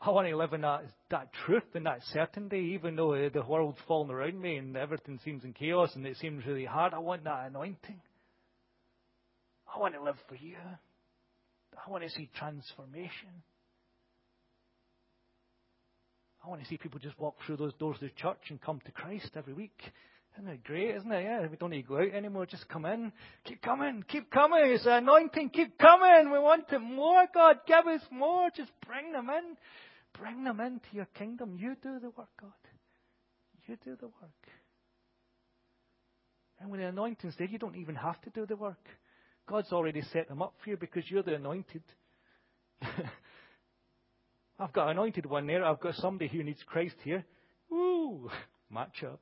I 0.00 0.10
want 0.10 0.28
to 0.28 0.36
live 0.36 0.54
in 0.54 0.62
that, 0.62 0.84
that 1.10 1.28
truth 1.44 1.74
and 1.74 1.84
that 1.84 2.00
certainty, 2.14 2.72
even 2.74 2.96
though 2.96 3.12
eh, 3.12 3.28
the 3.28 3.42
world's 3.42 3.76
falling 3.86 4.10
around 4.10 4.40
me 4.40 4.56
and 4.56 4.74
everything 4.74 5.20
seems 5.22 5.44
in 5.44 5.52
chaos 5.52 5.94
and 5.94 6.06
it 6.06 6.16
seems 6.16 6.46
really 6.46 6.64
hard. 6.64 6.94
I 6.94 7.00
want 7.00 7.24
that 7.24 7.48
anointing. 7.48 8.00
I 9.72 9.78
want 9.78 9.94
to 9.94 10.02
live 10.02 10.16
for 10.26 10.36
you. 10.36 10.56
I 11.86 11.90
want 11.90 12.02
to 12.02 12.10
see 12.10 12.30
transformation. 12.34 13.42
I 16.44 16.48
want 16.48 16.62
to 16.62 16.68
see 16.68 16.78
people 16.78 16.98
just 16.98 17.18
walk 17.18 17.36
through 17.44 17.58
those 17.58 17.74
doors 17.74 17.96
of 17.96 18.02
the 18.02 18.10
church 18.10 18.48
and 18.48 18.60
come 18.60 18.80
to 18.86 18.92
Christ 18.92 19.30
every 19.36 19.52
week. 19.52 19.78
Isn't 20.38 20.48
it 20.48 20.64
great, 20.64 20.94
isn't 20.94 21.12
it? 21.12 21.24
Yeah, 21.24 21.46
we 21.48 21.56
don't 21.56 21.70
need 21.70 21.82
to 21.82 21.88
go 21.88 21.98
out 21.98 22.14
anymore. 22.14 22.46
Just 22.46 22.68
come 22.68 22.86
in. 22.86 23.12
Keep 23.44 23.62
coming. 23.62 24.04
Keep 24.08 24.30
coming. 24.30 24.62
It's 24.64 24.86
an 24.86 24.92
anointing. 24.92 25.50
Keep 25.50 25.76
coming. 25.76 26.30
We 26.32 26.38
want 26.38 26.72
it 26.72 26.78
more. 26.78 27.26
God, 27.34 27.58
give 27.66 27.86
us 27.86 28.00
more. 28.10 28.48
Just 28.56 28.70
bring 28.86 29.12
them 29.12 29.28
in. 29.28 29.56
Bring 30.18 30.44
them 30.44 30.60
into 30.60 30.86
your 30.92 31.06
kingdom. 31.16 31.56
You 31.58 31.76
do 31.82 31.98
the 32.00 32.10
work, 32.10 32.30
God. 32.40 32.52
You 33.66 33.76
do 33.84 33.96
the 33.96 34.06
work. 34.06 34.48
And 36.60 36.70
when 36.70 36.80
the 36.80 36.86
anointing's 36.86 37.34
there, 37.38 37.48
you 37.48 37.58
don't 37.58 37.76
even 37.76 37.94
have 37.96 38.20
to 38.22 38.30
do 38.30 38.46
the 38.46 38.56
work. 38.56 38.86
God's 39.48 39.72
already 39.72 40.02
set 40.12 40.28
them 40.28 40.42
up 40.42 40.54
for 40.62 40.70
you 40.70 40.76
because 40.76 41.04
you're 41.08 41.22
the 41.22 41.34
anointed. 41.34 41.82
I've 44.60 44.74
got 44.74 44.90
anointed 44.90 45.24
one 45.24 45.46
there. 45.46 45.64
I've 45.64 45.80
got 45.80 45.94
somebody 45.94 46.28
who 46.28 46.42
needs 46.42 46.62
Christ 46.66 46.96
here. 47.02 47.24
Woo! 47.70 48.30
Match 48.70 49.02
up. 49.04 49.20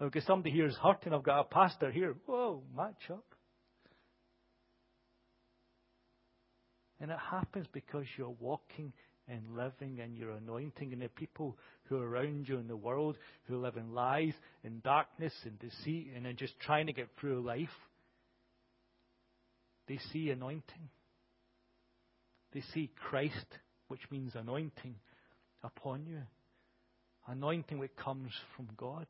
I've 0.00 0.10
got 0.10 0.22
somebody 0.22 0.54
here 0.54 0.64
who's 0.64 0.76
hurting. 0.82 1.12
I've 1.12 1.22
got 1.22 1.40
a 1.40 1.44
pastor 1.44 1.90
here. 1.90 2.14
Whoa! 2.24 2.62
Match 2.74 3.10
up. 3.10 3.24
And 6.98 7.10
it 7.10 7.18
happens 7.30 7.66
because 7.72 8.06
you're 8.16 8.34
walking 8.40 8.94
and 9.28 9.42
living 9.54 10.00
and 10.00 10.16
you're 10.16 10.30
anointing. 10.30 10.94
And 10.94 11.02
the 11.02 11.08
people 11.08 11.58
who 11.84 11.98
are 11.98 12.08
around 12.08 12.48
you 12.48 12.58
in 12.58 12.68
the 12.68 12.76
world 12.76 13.18
who 13.48 13.58
live 13.58 13.76
in 13.76 13.92
lies, 13.92 14.32
in 14.64 14.80
darkness, 14.80 15.34
in 15.44 15.56
deceit, 15.56 16.12
and 16.16 16.26
in 16.26 16.36
just 16.36 16.58
trying 16.60 16.86
to 16.86 16.94
get 16.94 17.08
through 17.20 17.42
life, 17.42 17.68
they 19.88 19.98
see 20.10 20.30
anointing. 20.30 20.88
They 22.52 22.62
see 22.72 22.90
Christ, 23.08 23.46
which 23.88 24.10
means 24.10 24.34
anointing, 24.34 24.96
upon 25.62 26.06
you. 26.06 26.22
Anointing 27.26 27.78
which 27.78 27.96
comes 27.96 28.32
from 28.54 28.68
God. 28.76 29.06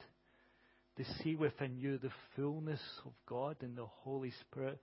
They 0.97 1.05
see 1.23 1.35
within 1.35 1.77
you 1.79 1.99
the 1.99 2.11
fullness 2.35 2.81
of 3.05 3.13
God 3.29 3.57
and 3.61 3.77
the 3.77 3.87
Holy 3.87 4.33
Spirit 4.41 4.81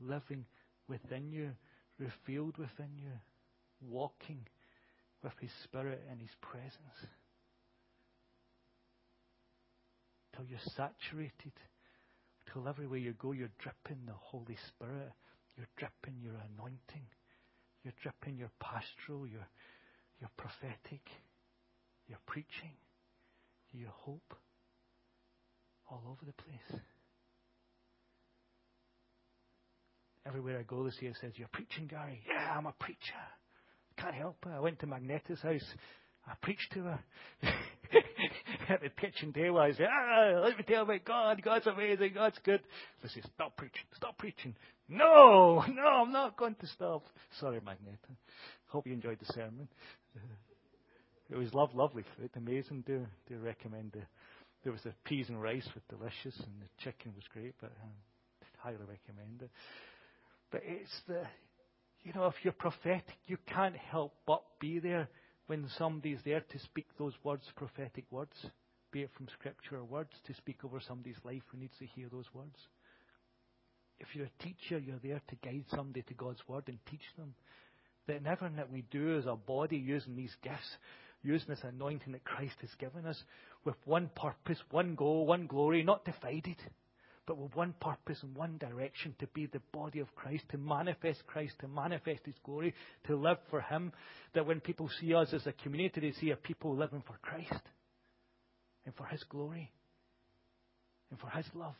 living 0.00 0.44
within 0.88 1.32
you, 1.32 1.50
revealed 1.98 2.56
within 2.58 2.90
you, 2.96 3.10
walking 3.80 4.46
with 5.22 5.32
His 5.40 5.50
Spirit 5.64 6.06
and 6.10 6.20
His 6.20 6.30
presence. 6.40 7.10
Till 10.36 10.44
you're 10.44 10.58
saturated, 10.76 11.52
till 12.52 12.68
everywhere 12.68 12.98
you 12.98 13.14
go, 13.14 13.32
you're 13.32 13.48
dripping 13.58 14.04
the 14.06 14.12
Holy 14.12 14.56
Spirit, 14.68 15.12
you're 15.56 15.66
dripping 15.76 16.20
your 16.22 16.34
anointing, 16.54 17.06
you're 17.86 17.94
dripping 18.02 18.36
your 18.36 18.50
pastoral, 18.58 19.28
your, 19.28 19.46
your 20.18 20.30
prophetic, 20.36 21.06
your 22.08 22.18
preaching, 22.26 22.74
your 23.72 23.90
hope, 23.90 24.34
all 25.88 26.02
over 26.06 26.24
the 26.26 26.32
place. 26.32 26.82
Everywhere 30.26 30.58
I 30.58 30.62
go 30.64 30.82
this 30.82 30.96
year 31.00 31.12
says, 31.20 31.34
You're 31.36 31.46
preaching, 31.52 31.86
Gary. 31.86 32.20
Yeah, 32.28 32.58
I'm 32.58 32.66
a 32.66 32.74
preacher. 32.80 32.98
Can't 33.96 34.16
help 34.16 34.38
it. 34.44 34.50
I 34.52 34.58
went 34.58 34.80
to 34.80 34.88
Magnetta's 34.88 35.40
house. 35.40 35.62
I 36.26 36.32
preached 36.42 36.72
to 36.72 36.80
her. 36.80 37.00
At 38.68 38.80
the 38.80 38.88
kitchen 38.88 39.32
table, 39.32 39.58
I 39.58 39.72
say, 39.72 39.84
ah, 39.84 40.40
let 40.42 40.56
me 40.58 40.64
tell 40.66 40.78
you 40.78 40.82
about 40.82 41.04
God. 41.04 41.42
God's 41.42 41.66
amazing. 41.66 42.12
God's 42.14 42.38
good. 42.44 42.60
She 43.02 43.20
said, 43.20 43.30
stop 43.34 43.56
preaching. 43.56 43.84
Stop 43.94 44.18
preaching. 44.18 44.54
No, 44.88 45.64
no, 45.68 45.82
I'm 45.82 46.12
not 46.12 46.36
going 46.36 46.54
to 46.56 46.66
stop. 46.68 47.04
Sorry, 47.40 47.60
Magneta. 47.60 48.14
Hope 48.68 48.86
you 48.86 48.92
enjoyed 48.92 49.18
the 49.20 49.32
sermon. 49.32 49.68
It 51.30 51.36
was 51.36 51.52
love, 51.54 51.74
lovely 51.74 52.04
food. 52.16 52.30
Amazing. 52.36 52.84
Do, 52.86 53.06
do 53.28 53.38
recommend 53.38 53.94
it. 53.94 54.06
There 54.62 54.72
was 54.72 54.82
the 54.82 54.92
peas 55.04 55.28
and 55.28 55.40
rice 55.40 55.68
was 55.74 55.82
delicious, 55.88 56.38
and 56.40 56.60
the 56.60 56.82
chicken 56.82 57.12
was 57.14 57.24
great, 57.32 57.54
but 57.60 57.70
um, 57.82 57.90
highly 58.58 58.76
recommend 58.76 59.42
it. 59.42 59.50
But 60.50 60.62
it's 60.64 60.90
the, 61.06 61.22
you 62.02 62.12
know, 62.14 62.26
if 62.26 62.34
you're 62.42 62.52
prophetic, 62.52 63.04
you 63.26 63.36
can't 63.46 63.76
help 63.76 64.12
but 64.26 64.42
be 64.60 64.78
there 64.78 65.08
when 65.46 65.68
somebody 65.78 66.12
is 66.12 66.20
there 66.24 66.40
to 66.40 66.58
speak 66.58 66.86
those 66.98 67.14
words, 67.22 67.44
prophetic 67.54 68.04
words, 68.10 68.34
be 68.92 69.02
it 69.02 69.10
from 69.16 69.28
Scripture 69.28 69.76
or 69.76 69.84
words, 69.84 70.10
to 70.26 70.34
speak 70.34 70.64
over 70.64 70.80
somebody's 70.80 71.18
life 71.24 71.42
who 71.50 71.58
needs 71.58 71.76
to 71.78 71.86
hear 71.86 72.08
those 72.10 72.26
words. 72.34 72.56
If 73.98 74.08
you're 74.14 74.26
a 74.26 74.42
teacher, 74.42 74.78
you're 74.78 75.00
there 75.02 75.22
to 75.28 75.36
guide 75.36 75.64
somebody 75.70 76.02
to 76.02 76.14
God's 76.14 76.40
Word 76.48 76.64
and 76.68 76.78
teach 76.90 77.04
them. 77.16 77.34
That 78.06 78.16
in 78.16 78.26
everything 78.26 78.56
that 78.56 78.70
we 78.70 78.82
do 78.90 79.18
as 79.18 79.26
a 79.26 79.34
body 79.34 79.76
using 79.76 80.16
these 80.16 80.34
gifts, 80.42 80.76
using 81.22 81.48
this 81.48 81.64
anointing 81.64 82.12
that 82.12 82.24
Christ 82.24 82.56
has 82.60 82.70
given 82.78 83.06
us, 83.06 83.22
with 83.64 83.76
one 83.84 84.10
purpose, 84.14 84.58
one 84.70 84.94
goal, 84.94 85.26
one 85.26 85.46
glory, 85.46 85.82
not 85.82 86.04
divided 86.04 86.56
but 87.26 87.36
with 87.36 87.54
one 87.56 87.74
purpose 87.80 88.18
and 88.22 88.34
one 88.36 88.56
direction 88.58 89.14
to 89.18 89.26
be 89.28 89.46
the 89.46 89.60
body 89.72 89.98
of 89.98 90.14
Christ, 90.14 90.44
to 90.50 90.58
manifest 90.58 91.26
Christ, 91.26 91.54
to 91.60 91.68
manifest 91.68 92.20
His 92.24 92.36
glory, 92.44 92.72
to 93.06 93.16
live 93.16 93.38
for 93.50 93.60
Him. 93.60 93.92
That 94.34 94.46
when 94.46 94.60
people 94.60 94.88
see 95.00 95.14
us 95.14 95.32
as 95.32 95.46
a 95.46 95.52
community, 95.52 96.00
they 96.00 96.12
see 96.12 96.30
a 96.30 96.36
people 96.36 96.76
living 96.76 97.02
for 97.06 97.18
Christ 97.22 97.62
and 98.84 98.94
for 98.94 99.06
His 99.06 99.24
glory 99.28 99.72
and 101.10 101.18
for 101.18 101.28
His 101.30 101.46
love. 101.54 101.74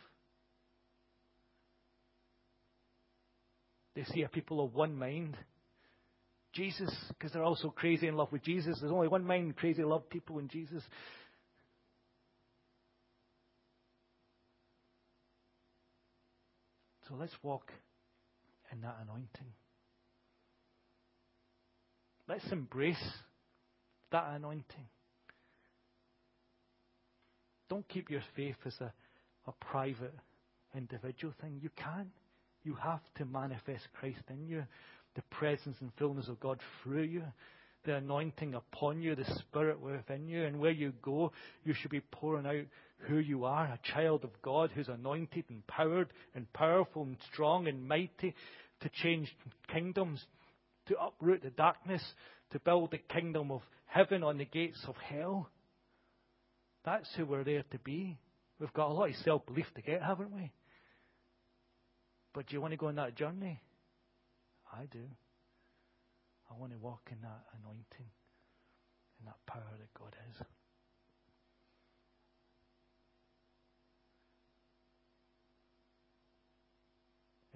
They 3.94 4.04
see 4.04 4.22
a 4.22 4.28
people 4.28 4.62
of 4.62 4.74
one 4.74 4.96
mind. 4.96 5.36
Jesus, 6.52 6.90
because 7.10 7.32
they're 7.32 7.42
also 7.42 7.68
crazy 7.68 8.08
in 8.08 8.16
love 8.16 8.32
with 8.32 8.42
Jesus. 8.42 8.78
There's 8.80 8.92
only 8.92 9.08
one 9.08 9.24
mind, 9.24 9.56
crazy 9.56 9.84
love 9.84 10.08
people 10.08 10.38
in 10.38 10.48
Jesus. 10.48 10.82
So 17.08 17.14
let's 17.18 17.34
walk 17.42 17.70
in 18.72 18.80
that 18.80 18.96
anointing. 19.02 19.52
Let's 22.28 22.50
embrace 22.50 22.96
that 24.10 24.24
anointing. 24.34 24.88
Don't 27.68 27.86
keep 27.88 28.10
your 28.10 28.22
faith 28.34 28.56
as 28.64 28.74
a, 28.80 28.92
a 29.46 29.52
private, 29.70 30.14
individual 30.74 31.34
thing. 31.40 31.58
You 31.62 31.70
can. 31.76 32.10
You 32.64 32.74
have 32.74 33.00
to 33.18 33.24
manifest 33.24 33.84
Christ 33.98 34.22
in 34.28 34.46
you, 34.48 34.64
the 35.14 35.22
presence 35.30 35.76
and 35.80 35.90
fullness 35.98 36.28
of 36.28 36.40
God 36.40 36.60
through 36.82 37.02
you, 37.02 37.22
the 37.86 37.94
anointing 37.96 38.54
upon 38.54 39.00
you, 39.00 39.14
the 39.14 39.24
Spirit 39.38 39.80
within 39.80 40.28
you. 40.28 40.44
And 40.44 40.60
where 40.60 40.70
you 40.70 40.92
go, 41.02 41.32
you 41.64 41.72
should 41.72 41.90
be 41.90 42.00
pouring 42.00 42.46
out 42.46 42.66
who 43.08 43.18
you 43.18 43.44
are, 43.44 43.64
a 43.64 43.80
child 43.94 44.24
of 44.24 44.30
God 44.42 44.70
who's 44.74 44.88
anointed, 44.88 45.44
empowered, 45.48 46.08
and 46.34 46.52
powerful, 46.52 47.02
and 47.02 47.16
strong, 47.32 47.68
and 47.68 47.86
mighty 47.86 48.34
to 48.80 48.90
change 49.02 49.34
kingdoms, 49.72 50.22
to 50.88 51.00
uproot 51.00 51.42
the 51.42 51.50
darkness, 51.50 52.02
to 52.52 52.58
build 52.60 52.90
the 52.90 52.98
kingdom 52.98 53.50
of 53.50 53.62
heaven 53.86 54.22
on 54.22 54.38
the 54.38 54.44
gates 54.44 54.82
of 54.86 54.96
hell. 54.96 55.48
That's 56.84 57.08
who 57.16 57.26
we're 57.26 57.44
there 57.44 57.64
to 57.70 57.78
be. 57.78 58.18
We've 58.60 58.72
got 58.72 58.90
a 58.90 58.92
lot 58.92 59.10
of 59.10 59.16
self 59.16 59.44
belief 59.46 59.66
to 59.74 59.82
get, 59.82 60.02
haven't 60.02 60.34
we? 60.34 60.52
But 62.32 62.46
do 62.46 62.54
you 62.54 62.60
want 62.60 62.72
to 62.72 62.76
go 62.76 62.88
on 62.88 62.96
that 62.96 63.16
journey? 63.16 63.60
I 64.72 64.84
do. 64.90 65.00
I 66.50 66.58
want 66.58 66.72
to 66.72 66.78
walk 66.78 67.08
in 67.10 67.20
that 67.22 67.44
anointing, 67.60 68.10
in 69.20 69.26
that 69.26 69.36
power 69.46 69.62
that 69.78 69.94
God 69.98 70.14
is. 70.30 70.46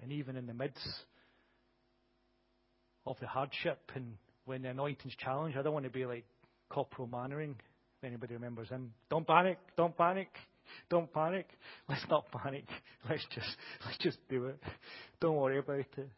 And 0.01 0.11
even 0.11 0.35
in 0.35 0.47
the 0.47 0.53
midst 0.53 0.87
of 3.05 3.17
the 3.19 3.27
hardship 3.27 3.79
and 3.95 4.17
when 4.45 4.63
the 4.63 4.69
anointing's 4.69 5.15
challenged, 5.15 5.57
I 5.57 5.61
don't 5.61 5.73
want 5.73 5.85
to 5.85 5.91
be 5.91 6.05
like 6.05 6.25
Corporal 6.69 7.07
Mainwaring, 7.07 7.55
if 7.97 8.07
anybody 8.07 8.33
remembers 8.33 8.69
him. 8.69 8.93
Don't 9.09 9.27
panic, 9.27 9.59
don't 9.77 9.95
panic, 9.95 10.29
don't 10.89 11.11
panic. 11.13 11.47
Let's 11.89 12.05
not 12.09 12.31
panic. 12.31 12.65
Let's 13.09 13.25
just 13.33 13.47
let's 13.85 13.97
just 13.99 14.17
do 14.29 14.45
it. 14.45 14.59
Don't 15.19 15.35
worry 15.35 15.59
about 15.59 15.79
it. 15.79 16.09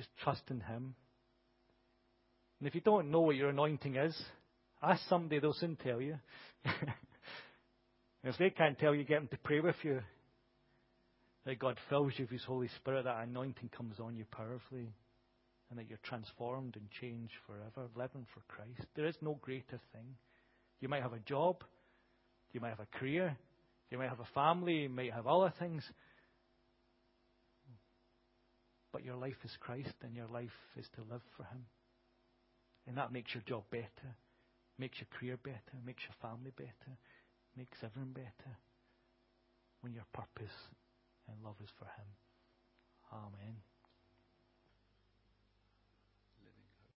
Just 0.00 0.16
trust 0.24 0.40
in 0.48 0.60
Him. 0.60 0.94
And 2.58 2.66
if 2.66 2.74
you 2.74 2.80
don't 2.80 3.10
know 3.10 3.20
what 3.20 3.36
your 3.36 3.50
anointing 3.50 3.96
is, 3.96 4.18
ask 4.82 5.06
somebody, 5.10 5.40
they'll 5.40 5.52
soon 5.52 5.76
tell 5.76 6.00
you. 6.00 6.18
if 8.24 8.38
they 8.38 8.48
can't 8.48 8.78
tell 8.78 8.94
you, 8.94 9.04
get 9.04 9.16
them 9.16 9.28
to 9.28 9.36
pray 9.44 9.60
with 9.60 9.76
you 9.82 10.00
that 11.44 11.58
God 11.58 11.76
fills 11.90 12.14
you 12.16 12.24
with 12.24 12.30
His 12.30 12.44
Holy 12.44 12.68
Spirit, 12.76 13.04
that 13.04 13.24
anointing 13.24 13.68
comes 13.76 14.00
on 14.00 14.16
you 14.16 14.24
powerfully, 14.30 14.88
and 15.68 15.78
that 15.78 15.86
you're 15.90 15.98
transformed 16.02 16.76
and 16.76 16.90
changed 16.98 17.34
forever, 17.46 17.90
living 17.94 18.26
for 18.32 18.40
Christ. 18.48 18.88
There 18.96 19.06
is 19.06 19.16
no 19.20 19.38
greater 19.42 19.78
thing. 19.92 20.16
You 20.80 20.88
might 20.88 21.02
have 21.02 21.12
a 21.12 21.18
job, 21.18 21.62
you 22.54 22.60
might 22.60 22.70
have 22.70 22.80
a 22.80 22.98
career, 22.98 23.36
you 23.90 23.98
might 23.98 24.08
have 24.08 24.20
a 24.20 24.34
family, 24.34 24.84
you 24.84 24.88
might 24.88 25.12
have 25.12 25.26
other 25.26 25.52
things. 25.58 25.82
But 28.92 29.04
your 29.04 29.16
life 29.16 29.36
is 29.44 29.56
Christ, 29.60 29.94
and 30.02 30.16
your 30.16 30.26
life 30.26 30.56
is 30.76 30.86
to 30.96 31.02
live 31.10 31.22
for 31.36 31.44
Him. 31.44 31.64
And 32.86 32.96
that 32.96 33.12
makes 33.12 33.34
your 33.34 33.44
job 33.46 33.64
better, 33.70 34.16
makes 34.78 34.98
your 34.98 35.08
career 35.18 35.36
better, 35.36 35.76
makes 35.84 36.02
your 36.02 36.16
family 36.20 36.52
better, 36.56 36.98
makes 37.56 37.78
everyone 37.84 38.12
better 38.12 38.52
when 39.80 39.92
your 39.92 40.06
purpose 40.12 40.56
and 41.28 41.36
love 41.44 41.56
is 41.62 41.70
for 41.78 41.84
Him. 41.84 42.10
Amen. 43.12 43.69